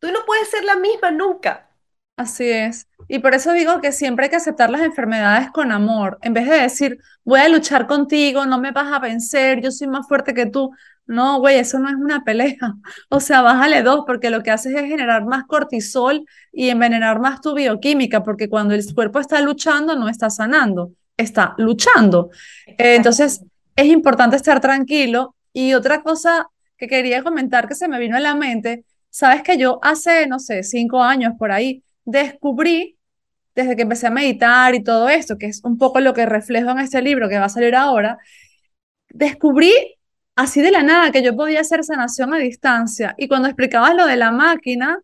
[0.00, 1.70] Tú no puedes ser la misma nunca.
[2.16, 2.86] Así es.
[3.08, 6.48] Y por eso digo que siempre hay que aceptar las enfermedades con amor, en vez
[6.48, 10.34] de decir, voy a luchar contigo, no me vas a vencer, yo soy más fuerte
[10.34, 10.70] que tú.
[11.06, 12.56] No, güey, eso no es una pelea.
[13.08, 17.40] O sea, bájale dos, porque lo que haces es generar más cortisol y envenenar más
[17.40, 22.30] tu bioquímica, porque cuando el cuerpo está luchando, no está sanando, está luchando.
[22.78, 23.42] entonces,
[23.76, 25.34] es importante estar tranquilo.
[25.52, 29.58] Y otra cosa que quería comentar que se me vino a la mente, sabes que
[29.58, 32.98] yo hace, no sé, cinco años por ahí, descubrí,
[33.54, 36.70] desde que empecé a meditar y todo esto, que es un poco lo que reflejo
[36.70, 38.18] en este libro que va a salir ahora,
[39.10, 39.72] descubrí
[40.36, 43.14] así de la nada que yo podía hacer sanación a distancia.
[43.18, 45.00] Y cuando explicabas lo de la máquina,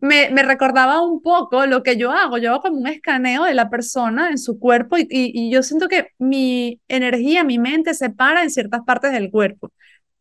[0.00, 2.38] me, me, recordaba un poco lo que yo hago.
[2.38, 5.88] Yo hago como un escaneo de la persona en su cuerpo y, y, yo siento
[5.88, 9.72] que mi energía, mi mente se para en ciertas partes del cuerpo.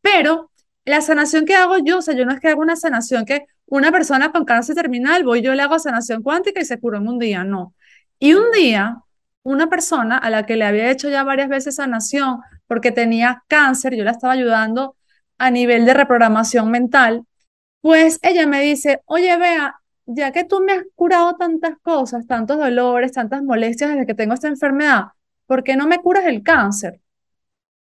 [0.02, 0.51] Pero
[0.86, 3.46] la sanación que hago yo, o sea, yo no es que hago una sanación que
[3.68, 7.08] una persona con cáncer terminal, voy yo le hago sanación cuántica y se curó en
[7.08, 7.74] un día, no.
[8.20, 8.98] Y un día,
[9.44, 13.96] una persona a la que le había hecho ya varias veces sanación porque tenía cáncer,
[13.96, 14.96] yo la estaba ayudando
[15.38, 17.26] a nivel de reprogramación mental,
[17.82, 22.58] pues ella me dice, oye, vea, ya que tú me has curado tantas cosas, tantos
[22.58, 25.06] dolores, tantas molestias desde que tengo esta enfermedad,
[25.48, 27.02] ¿por qué no me curas el cáncer?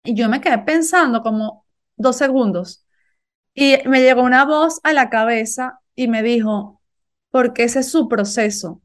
[0.03, 1.65] Y yo me quedé pensando como
[1.97, 2.85] dos segundos.
[3.59, 6.81] Y me llegó una voz a la cabeza y me dijo,
[7.29, 8.81] porque ese es su proceso.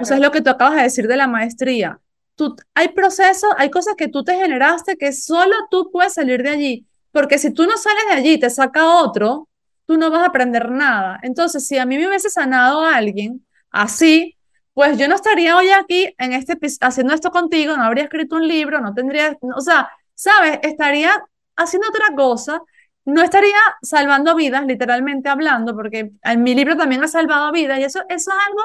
[0.00, 2.00] O sea, es lo que tú acabas de decir de la maestría.
[2.34, 6.48] Tú, hay procesos, hay cosas que tú te generaste que solo tú puedes salir de
[6.48, 6.86] allí.
[7.12, 9.50] Porque si tú no sales de allí y te saca otro,
[9.84, 11.20] tú no vas a aprender nada.
[11.22, 14.38] Entonces, si a mí me hubiese sanado a alguien así,
[14.72, 18.48] pues yo no estaría hoy aquí en este haciendo esto contigo, no habría escrito un
[18.48, 21.12] libro, no tendría, o sea, sabes, estaría
[21.54, 22.62] haciendo otra cosa
[23.06, 27.84] no estaría salvando vidas, literalmente hablando, porque en mi libro también ha salvado vidas y
[27.84, 28.62] eso, eso es algo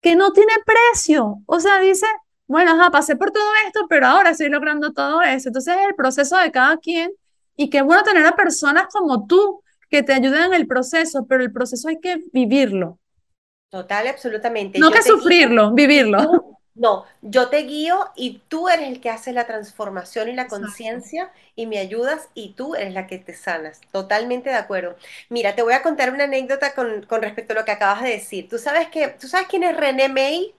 [0.00, 1.42] que no tiene precio.
[1.44, 2.06] O sea, dice,
[2.46, 5.50] bueno, ajá, pasé por todo esto, pero ahora estoy logrando todo eso.
[5.50, 7.12] Entonces es el proceso de cada quien
[7.56, 11.42] y qué bueno tener a personas como tú que te ayuden en el proceso, pero
[11.42, 12.98] el proceso hay que vivirlo.
[13.68, 14.78] Total, absolutamente.
[14.78, 16.47] No que sufrirlo, vivirlo.
[16.78, 21.32] No, yo te guío y tú eres el que hace la transformación y la conciencia
[21.56, 23.80] y me ayudas y tú eres la que te sanas.
[23.90, 24.96] Totalmente de acuerdo.
[25.28, 28.10] Mira, te voy a contar una anécdota con, con respecto a lo que acabas de
[28.10, 28.48] decir.
[28.48, 30.54] ¿Tú sabes que, tú sabes quién es René May?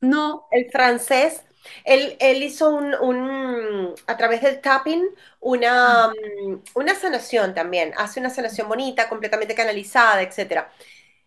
[0.00, 1.44] No, el francés,
[1.84, 5.04] él, él hizo un, un- a través del tapping
[5.40, 10.72] una, mm, una sanación también, hace una sanación bonita, completamente canalizada, etcétera.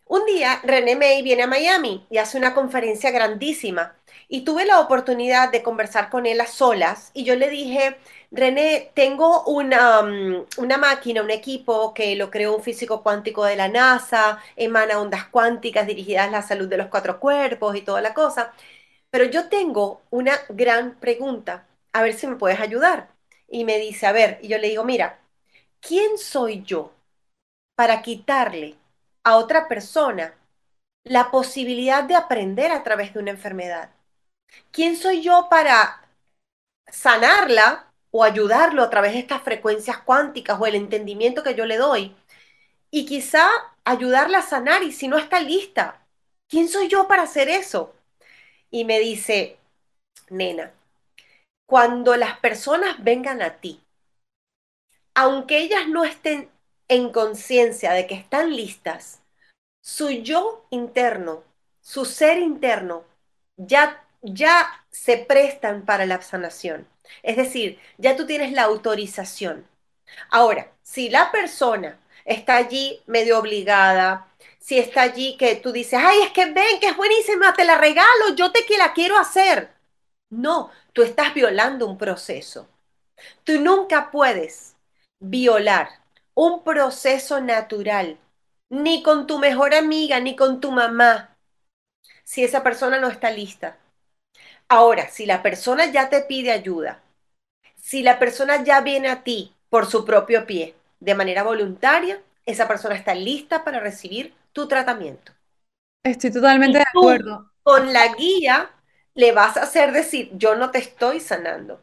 [0.06, 3.96] Un día René May viene a Miami y hace una conferencia grandísima
[4.30, 7.98] y tuve la oportunidad de conversar con él a solas y yo le dije,
[8.32, 13.56] René, tengo una, mm, una máquina, un equipo que lo creó un físico cuántico de
[13.56, 18.02] la NASA, emana ondas cuánticas dirigidas a la salud de los cuatro cuerpos y toda
[18.02, 18.54] la cosa.
[19.12, 23.10] Pero yo tengo una gran pregunta, a ver si me puedes ayudar.
[23.50, 25.20] Y me dice, a ver, y yo le digo, mira,
[25.82, 26.94] ¿quién soy yo
[27.76, 28.78] para quitarle
[29.24, 30.36] a otra persona
[31.06, 33.92] la posibilidad de aprender a través de una enfermedad?
[34.72, 36.08] ¿Quién soy yo para
[36.88, 41.78] sanarla o ayudarlo a través de estas frecuencias cuánticas o el entendimiento que yo le
[41.78, 42.16] doy?
[42.92, 43.50] Y quizá
[43.86, 46.06] ayudarla a sanar y si no está lista,
[46.48, 47.96] ¿quién soy yo para hacer eso?
[48.72, 49.58] Y me dice,
[50.30, 50.72] nena,
[51.66, 53.82] cuando las personas vengan a ti,
[55.16, 56.50] aunque ellas no estén
[56.88, 59.22] en conciencia de que están listas,
[59.82, 61.44] su yo interno,
[61.82, 63.04] su ser interno,
[63.58, 66.88] ya, ya se prestan para la sanación.
[67.24, 69.68] Es decir, ya tú tienes la autorización.
[70.30, 74.28] Ahora, si la persona está allí medio obligada,
[74.60, 77.78] si está allí que tú dices, ay, es que ven, que es buenísima, te la
[77.78, 79.70] regalo, yo te que la quiero hacer.
[80.30, 82.68] No, tú estás violando un proceso.
[83.44, 84.76] Tú nunca puedes
[85.20, 85.90] violar
[86.34, 88.20] un proceso natural,
[88.70, 91.38] ni con tu mejor amiga, ni con tu mamá,
[92.24, 93.78] si esa persona no está lista.
[94.70, 97.04] Ahora, si la persona ya te pide ayuda,
[97.76, 102.68] si la persona ya viene a ti por su propio pie, de manera voluntaria, esa
[102.68, 105.34] persona está lista para recibir tu tratamiento.
[106.04, 107.52] estoy totalmente de Y tú, acuerdo.
[107.64, 108.72] con la guía,
[109.14, 111.82] le vas a hacer decir, yo no te estoy sanando,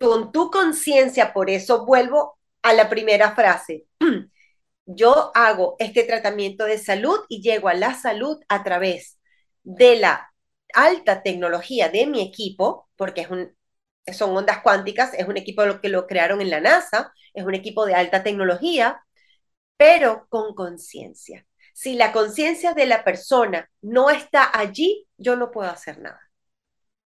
[0.00, 3.86] con tu conciencia, por eso vuelvo a la primera frase.
[4.86, 9.18] Yo hago este tratamiento de salud y llego a la salud a través
[9.64, 10.33] de la
[10.74, 13.54] alta tecnología de mi equipo, porque es un,
[14.12, 17.86] son ondas cuánticas, es un equipo que lo crearon en la NASA, es un equipo
[17.86, 19.02] de alta tecnología,
[19.76, 21.46] pero con conciencia.
[21.74, 26.20] Si la conciencia de la persona no está allí, yo no puedo hacer nada.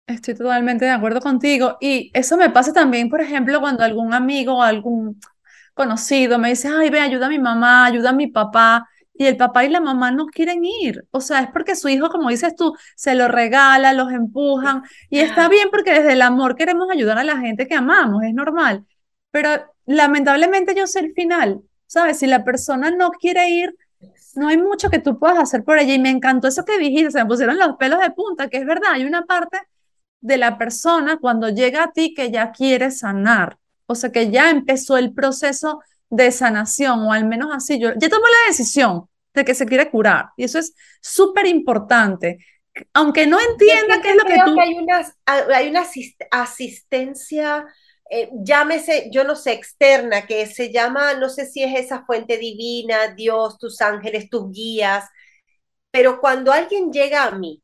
[0.06, 1.76] Estoy totalmente de acuerdo contigo.
[1.80, 5.20] Y eso me pasa también, por ejemplo, cuando algún amigo o algún
[5.74, 8.88] conocido me dice, ay, ve, ayuda a mi mamá, ayuda a mi papá,
[9.18, 11.06] y el papá y la mamá no quieren ir.
[11.10, 15.18] O sea, es porque su hijo, como dices tú, se lo regala, los empujan, y
[15.18, 18.86] está bien porque desde el amor queremos ayudar a la gente que amamos, es normal.
[19.30, 19.50] Pero
[19.86, 22.18] lamentablemente yo sé el final, ¿sabes?
[22.18, 23.76] Si la persona no quiere ir,
[24.36, 25.94] no hay mucho que tú puedas hacer por ella.
[25.94, 28.66] Y me encantó eso que dijiste, se me pusieron los pelos de punta, que es
[28.66, 29.58] verdad, hay una parte
[30.20, 34.50] de la persona cuando llega a ti que ya quiere sanar, o sea, que ya
[34.50, 35.80] empezó el proceso
[36.10, 39.90] de sanación, o al menos así, yo ya tomó la decisión de que se quiere
[39.90, 42.38] curar, y eso es súper importante.
[42.94, 45.84] Aunque no entienda que qué es lo que creo que tú, hay una, hay una
[46.30, 47.66] asistencia,
[48.10, 52.38] eh, llámese, yo no sé, externa, que se llama, no sé si es esa fuente
[52.38, 55.04] divina, Dios, tus ángeles, tus guías,
[55.90, 57.62] pero cuando alguien llega a mí,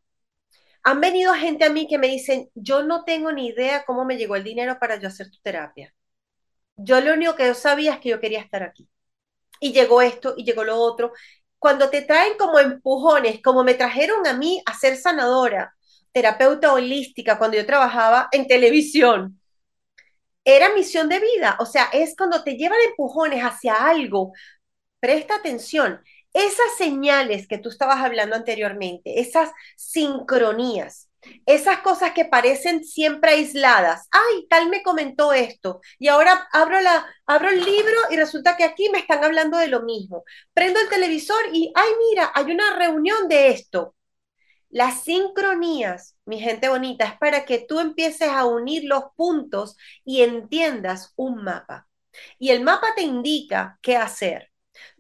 [0.82, 4.16] han venido gente a mí que me dicen, yo no tengo ni idea cómo me
[4.18, 5.93] llegó el dinero para yo hacer tu terapia.
[6.76, 8.88] Yo lo único que yo sabía es que yo quería estar aquí.
[9.60, 11.12] Y llegó esto y llegó lo otro.
[11.58, 15.74] Cuando te traen como empujones, como me trajeron a mí a ser sanadora,
[16.12, 19.40] terapeuta holística, cuando yo trabajaba en televisión,
[20.44, 21.56] era misión de vida.
[21.60, 24.32] O sea, es cuando te llevan empujones hacia algo.
[25.00, 26.02] Presta atención.
[26.32, 31.08] Esas señales que tú estabas hablando anteriormente, esas sincronías,
[31.46, 34.08] esas cosas que parecen siempre aisladas.
[34.10, 35.80] Ay, tal me comentó esto.
[35.98, 39.68] Y ahora abro, la, abro el libro y resulta que aquí me están hablando de
[39.68, 40.24] lo mismo.
[40.52, 43.94] Prendo el televisor y, ay, mira, hay una reunión de esto.
[44.70, 50.22] Las sincronías, mi gente bonita, es para que tú empieces a unir los puntos y
[50.22, 51.86] entiendas un mapa.
[52.38, 54.50] Y el mapa te indica qué hacer.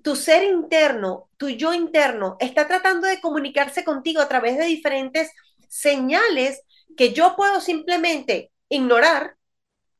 [0.02, 5.32] Tu ser interno, tu yo interno, está tratando de comunicarse contigo a través de diferentes
[5.74, 6.62] señales
[6.96, 9.36] que yo puedo simplemente ignorar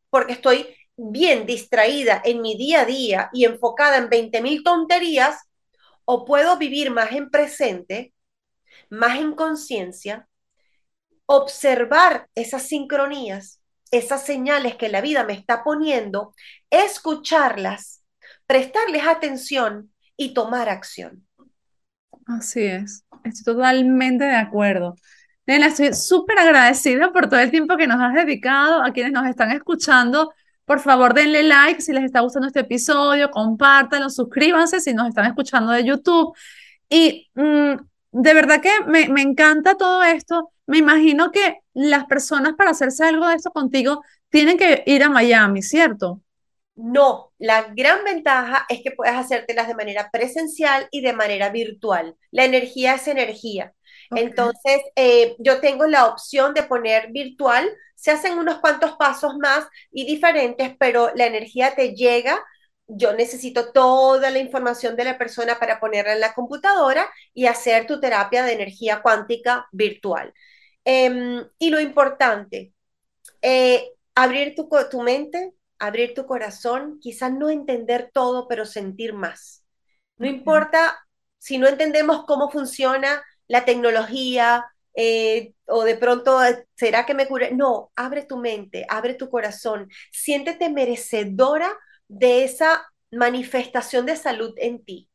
[0.08, 5.36] porque estoy bien distraída en mi día a día y enfocada en 20 mil tonterías,
[6.04, 8.12] o puedo vivir más en presente
[8.90, 10.28] más en conciencia
[11.26, 13.60] observar esas sincronías,
[13.90, 16.34] esas señales que la vida me está poniendo,
[16.70, 18.04] escucharlas,
[18.46, 21.26] prestarles atención y tomar acción.
[22.26, 24.96] Así es, estoy totalmente de acuerdo.
[25.46, 29.26] Nena, estoy súper agradecida por todo el tiempo que nos has dedicado, a quienes nos
[29.26, 30.32] están escuchando.
[30.64, 35.26] Por favor, denle like si les está gustando este episodio, compártanlo, suscríbanse si nos están
[35.26, 36.34] escuchando de YouTube.
[36.88, 37.74] Y mm,
[38.12, 40.50] de verdad que me, me encanta todo esto.
[40.66, 45.10] Me imagino que las personas para hacerse algo de esto contigo tienen que ir a
[45.10, 46.22] Miami, ¿cierto?
[46.76, 52.16] No, la gran ventaja es que puedes hacértelas de manera presencial y de manera virtual.
[52.32, 53.74] La energía es energía.
[54.10, 57.68] Entonces, eh, yo tengo la opción de poner virtual.
[57.94, 62.42] Se hacen unos cuantos pasos más y diferentes, pero la energía te llega.
[62.86, 67.86] Yo necesito toda la información de la persona para ponerla en la computadora y hacer
[67.86, 70.32] tu terapia de energía cuántica virtual.
[70.84, 72.74] Em, y lo importante,
[73.42, 79.64] eh, abrir tu, tu mente, abrir tu corazón, quizás no entender todo, pero sentir más.
[80.16, 80.98] No importa
[81.38, 86.38] si no entendemos cómo funciona la tecnología eh, o de pronto,
[86.74, 87.52] ¿será que me cure?
[87.52, 91.70] No, abre tu mente, abre tu corazón, siéntete merecedora
[92.08, 95.08] de esa manifestación de salud en ti.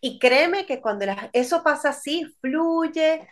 [0.00, 3.26] Y créeme que cuando eso pasa así, fluye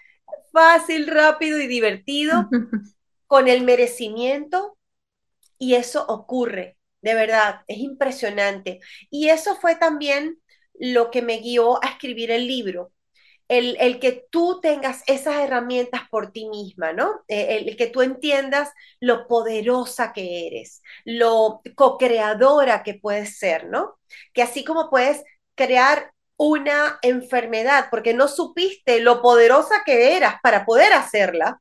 [0.53, 2.49] fácil, rápido y divertido,
[3.27, 4.79] con el merecimiento,
[5.59, 8.81] y eso ocurre, de verdad, es impresionante.
[9.11, 10.39] Y eso fue también
[10.75, 12.93] lo que me guió a escribir el libro.
[13.49, 17.23] El, el, que tú tengas esas herramientas por ti misma, ¿no?
[17.29, 18.71] Eh, el, que tú entiendas
[19.01, 23.99] lo poderosa que eres, lo co-creadora que puedes ser, ¿no?
[24.33, 25.23] Que así como puedes
[25.55, 31.61] crear una enfermedad porque no supiste lo poderosa que eras para poder hacerla,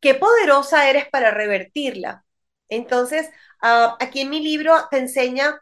[0.00, 2.24] qué poderosa eres para revertirla.
[2.68, 3.28] Entonces,
[3.62, 5.60] uh, aquí en mi libro te enseña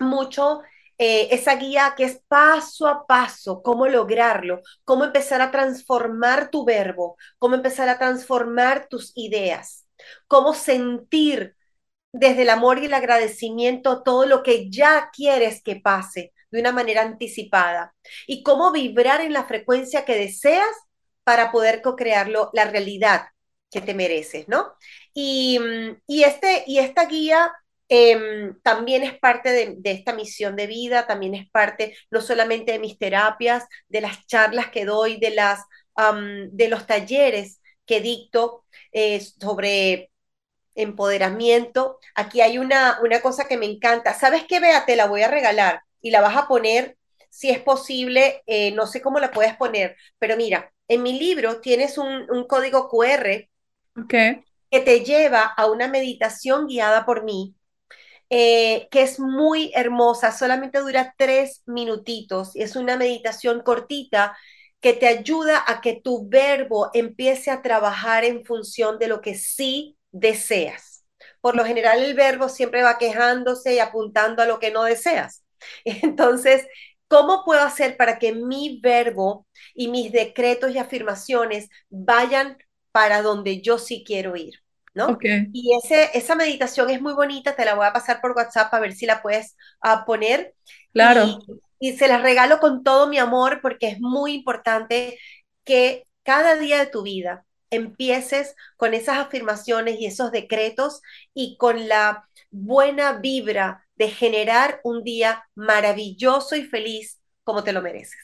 [0.00, 0.62] mucho
[0.98, 6.64] eh, esa guía que es paso a paso, cómo lograrlo, cómo empezar a transformar tu
[6.64, 9.86] verbo, cómo empezar a transformar tus ideas,
[10.28, 11.56] cómo sentir
[12.12, 16.72] desde el amor y el agradecimiento todo lo que ya quieres que pase de una
[16.72, 17.94] manera anticipada
[18.26, 20.68] y cómo vibrar en la frecuencia que deseas
[21.24, 23.22] para poder co-crearlo la realidad
[23.70, 24.74] que te mereces, ¿no?
[25.12, 25.58] Y,
[26.06, 27.52] y, este, y esta guía
[27.88, 32.72] eh, también es parte de, de, esta misión de vida, también es parte no solamente
[32.72, 35.60] de mis terapias, de las charlas que doy, de, las,
[35.96, 40.10] um, de los talleres que dicto eh, sobre
[40.74, 41.98] empoderamiento.
[42.14, 44.14] Aquí hay una, una cosa que me encanta.
[44.14, 44.86] ¿Sabes qué, Bea?
[44.86, 46.96] Te la voy a regalar y la vas a poner,
[47.30, 51.60] si es posible, eh, no sé cómo la puedes poner, pero mira, en mi libro
[51.60, 53.48] tienes un, un código QR
[53.96, 54.44] okay.
[54.70, 57.54] que te lleva a una meditación guiada por mí,
[58.30, 64.36] eh, que es muy hermosa, solamente dura tres minutitos, es una meditación cortita
[64.80, 69.34] que te ayuda a que tu verbo empiece a trabajar en función de lo que
[69.34, 71.04] sí deseas.
[71.40, 75.44] Por lo general el verbo siempre va quejándose y apuntando a lo que no deseas.
[75.84, 76.66] Entonces,
[77.08, 82.58] ¿cómo puedo hacer para que mi verbo y mis decretos y afirmaciones vayan
[82.92, 84.63] para donde yo sí quiero ir?
[84.94, 85.08] ¿No?
[85.08, 85.48] Okay.
[85.52, 88.80] Y ese, esa meditación es muy bonita, te la voy a pasar por WhatsApp a
[88.80, 90.54] ver si la puedes uh, poner.
[90.92, 91.24] Claro.
[91.80, 95.18] Y, y se las regalo con todo mi amor porque es muy importante
[95.64, 101.02] que cada día de tu vida empieces con esas afirmaciones y esos decretos
[101.34, 107.82] y con la buena vibra de generar un día maravilloso y feliz como te lo
[107.82, 108.20] mereces.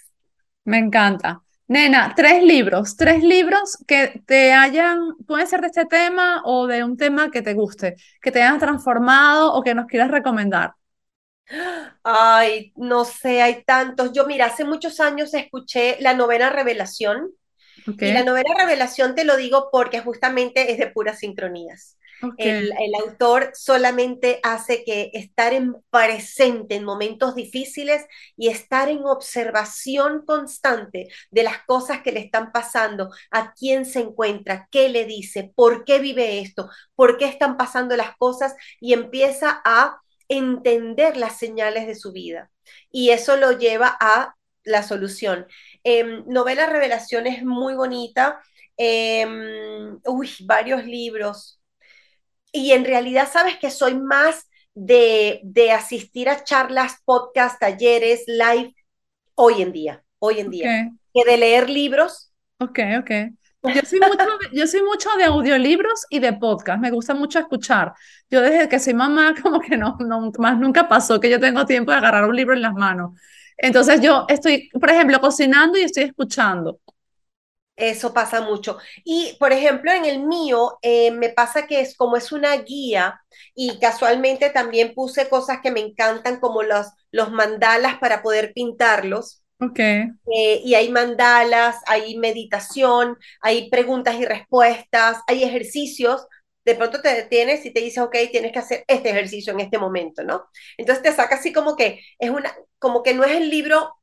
[0.64, 1.43] Me encanta.
[1.71, 6.83] Nena, tres libros, tres libros que te hayan, pueden ser de este tema o de
[6.83, 10.73] un tema que te guste, que te hayan transformado o que nos quieras recomendar.
[12.03, 14.11] Ay, no sé, hay tantos.
[14.12, 17.31] Yo, mira, hace muchos años escuché la novena revelación.
[17.87, 18.11] Okay.
[18.11, 21.97] Y la novena revelación te lo digo porque justamente es de puras sincronías.
[22.37, 28.05] El, el, autor solamente hace que estar en presente en momentos difíciles
[28.37, 34.01] y estar en observación constante de las cosas que le están pasando, a quién se
[34.01, 38.93] encuentra, qué le dice, por qué vive esto, por qué están pasando las cosas y
[38.93, 42.51] empieza a entender las señales de su vida.
[42.91, 45.47] Y eso lo lleva a la solución.
[45.85, 48.41] Eh, novela Revelación es muy bonita.
[48.77, 49.27] Eh,
[50.05, 51.60] uy, varios libros
[52.53, 58.74] y en realidad sabes que soy más de, de, asistir a charlas, podcasts, talleres, live
[59.34, 60.98] hoy en día, hoy en día, okay.
[61.14, 62.32] que de leer libros.
[62.59, 63.11] Ok, ok.
[63.62, 67.92] Yo soy mucho, yo soy mucho de audiolibros y de podcast, me gusta mucho escuchar.
[68.30, 71.66] Yo desde que soy mamá, como que no, no, más nunca pasó que yo tengo
[71.66, 73.20] tiempo de agarrar un libro en las manos.
[73.59, 76.80] Entonces yo estoy, por ejemplo, cocinando y estoy escuchando.
[77.81, 78.78] Eso pasa mucho.
[79.05, 83.20] Y, por ejemplo, en el mío, eh, me pasa que es como es una guía
[83.55, 89.43] y casualmente también puse cosas que me encantan, como los, los mandalas para poder pintarlos.
[89.61, 89.78] Ok.
[89.78, 96.26] Eh, y hay mandalas, hay meditación, hay preguntas y respuestas, hay ejercicios.
[96.64, 99.78] De pronto te detienes y te dices, ok, tienes que hacer este ejercicio en este
[99.78, 100.45] momento, ¿no?
[100.76, 103.95] Entonces te saca así como que es una, como que no es el libro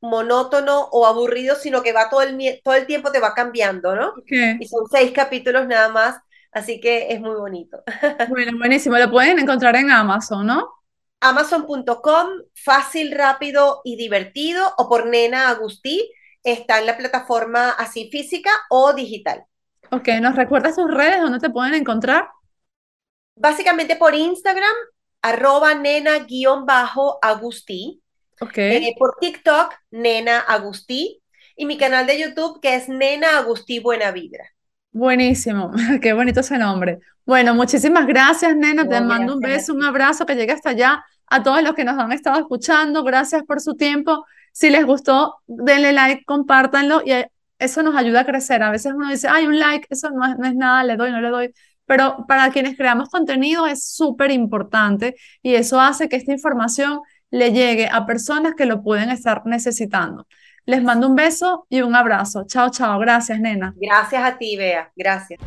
[0.00, 4.14] monótono o aburrido, sino que va todo el, todo el tiempo te va cambiando, ¿no?
[4.22, 4.56] Okay.
[4.60, 6.18] Y son seis capítulos nada más,
[6.52, 7.82] así que es muy bonito.
[8.28, 8.96] Bueno, buenísimo.
[8.96, 10.68] Lo pueden encontrar en Amazon, ¿no?
[11.20, 16.10] Amazon.com, fácil, rápido y divertido, o por Nena Agustí,
[16.42, 19.44] está en la plataforma así física o digital.
[19.90, 22.30] Ok, ¿nos recuerdas tus redes donde te pueden encontrar?
[23.36, 24.74] Básicamente por Instagram,
[25.20, 26.30] arroba nena-agustí
[28.40, 28.88] Okay.
[28.88, 31.22] Eh, por TikTok, Nena Agustí,
[31.56, 34.44] y mi canal de YouTube, que es Nena Agustí Buenavibra.
[34.92, 35.70] Buenísimo,
[36.02, 37.00] qué bonito ese nombre.
[37.26, 38.88] Bueno, muchísimas gracias, Nena.
[38.88, 41.04] Te mando un beso, un abrazo, que llegue hasta allá.
[41.26, 44.24] A todos los que nos han estado escuchando, gracias por su tiempo.
[44.52, 47.12] Si les gustó, denle like, compártanlo y
[47.58, 48.62] eso nos ayuda a crecer.
[48.62, 51.12] A veces uno dice, ay, un like, eso no es, no es nada, le doy,
[51.12, 51.54] no le doy.
[51.84, 57.00] Pero para quienes creamos contenido es súper importante y eso hace que esta información
[57.30, 60.26] le llegue a personas que lo pueden estar necesitando.
[60.66, 62.44] Les mando un beso y un abrazo.
[62.46, 62.98] Chao, chao.
[62.98, 63.74] Gracias, nena.
[63.76, 64.90] Gracias a ti, Bea.
[64.96, 65.40] Gracias.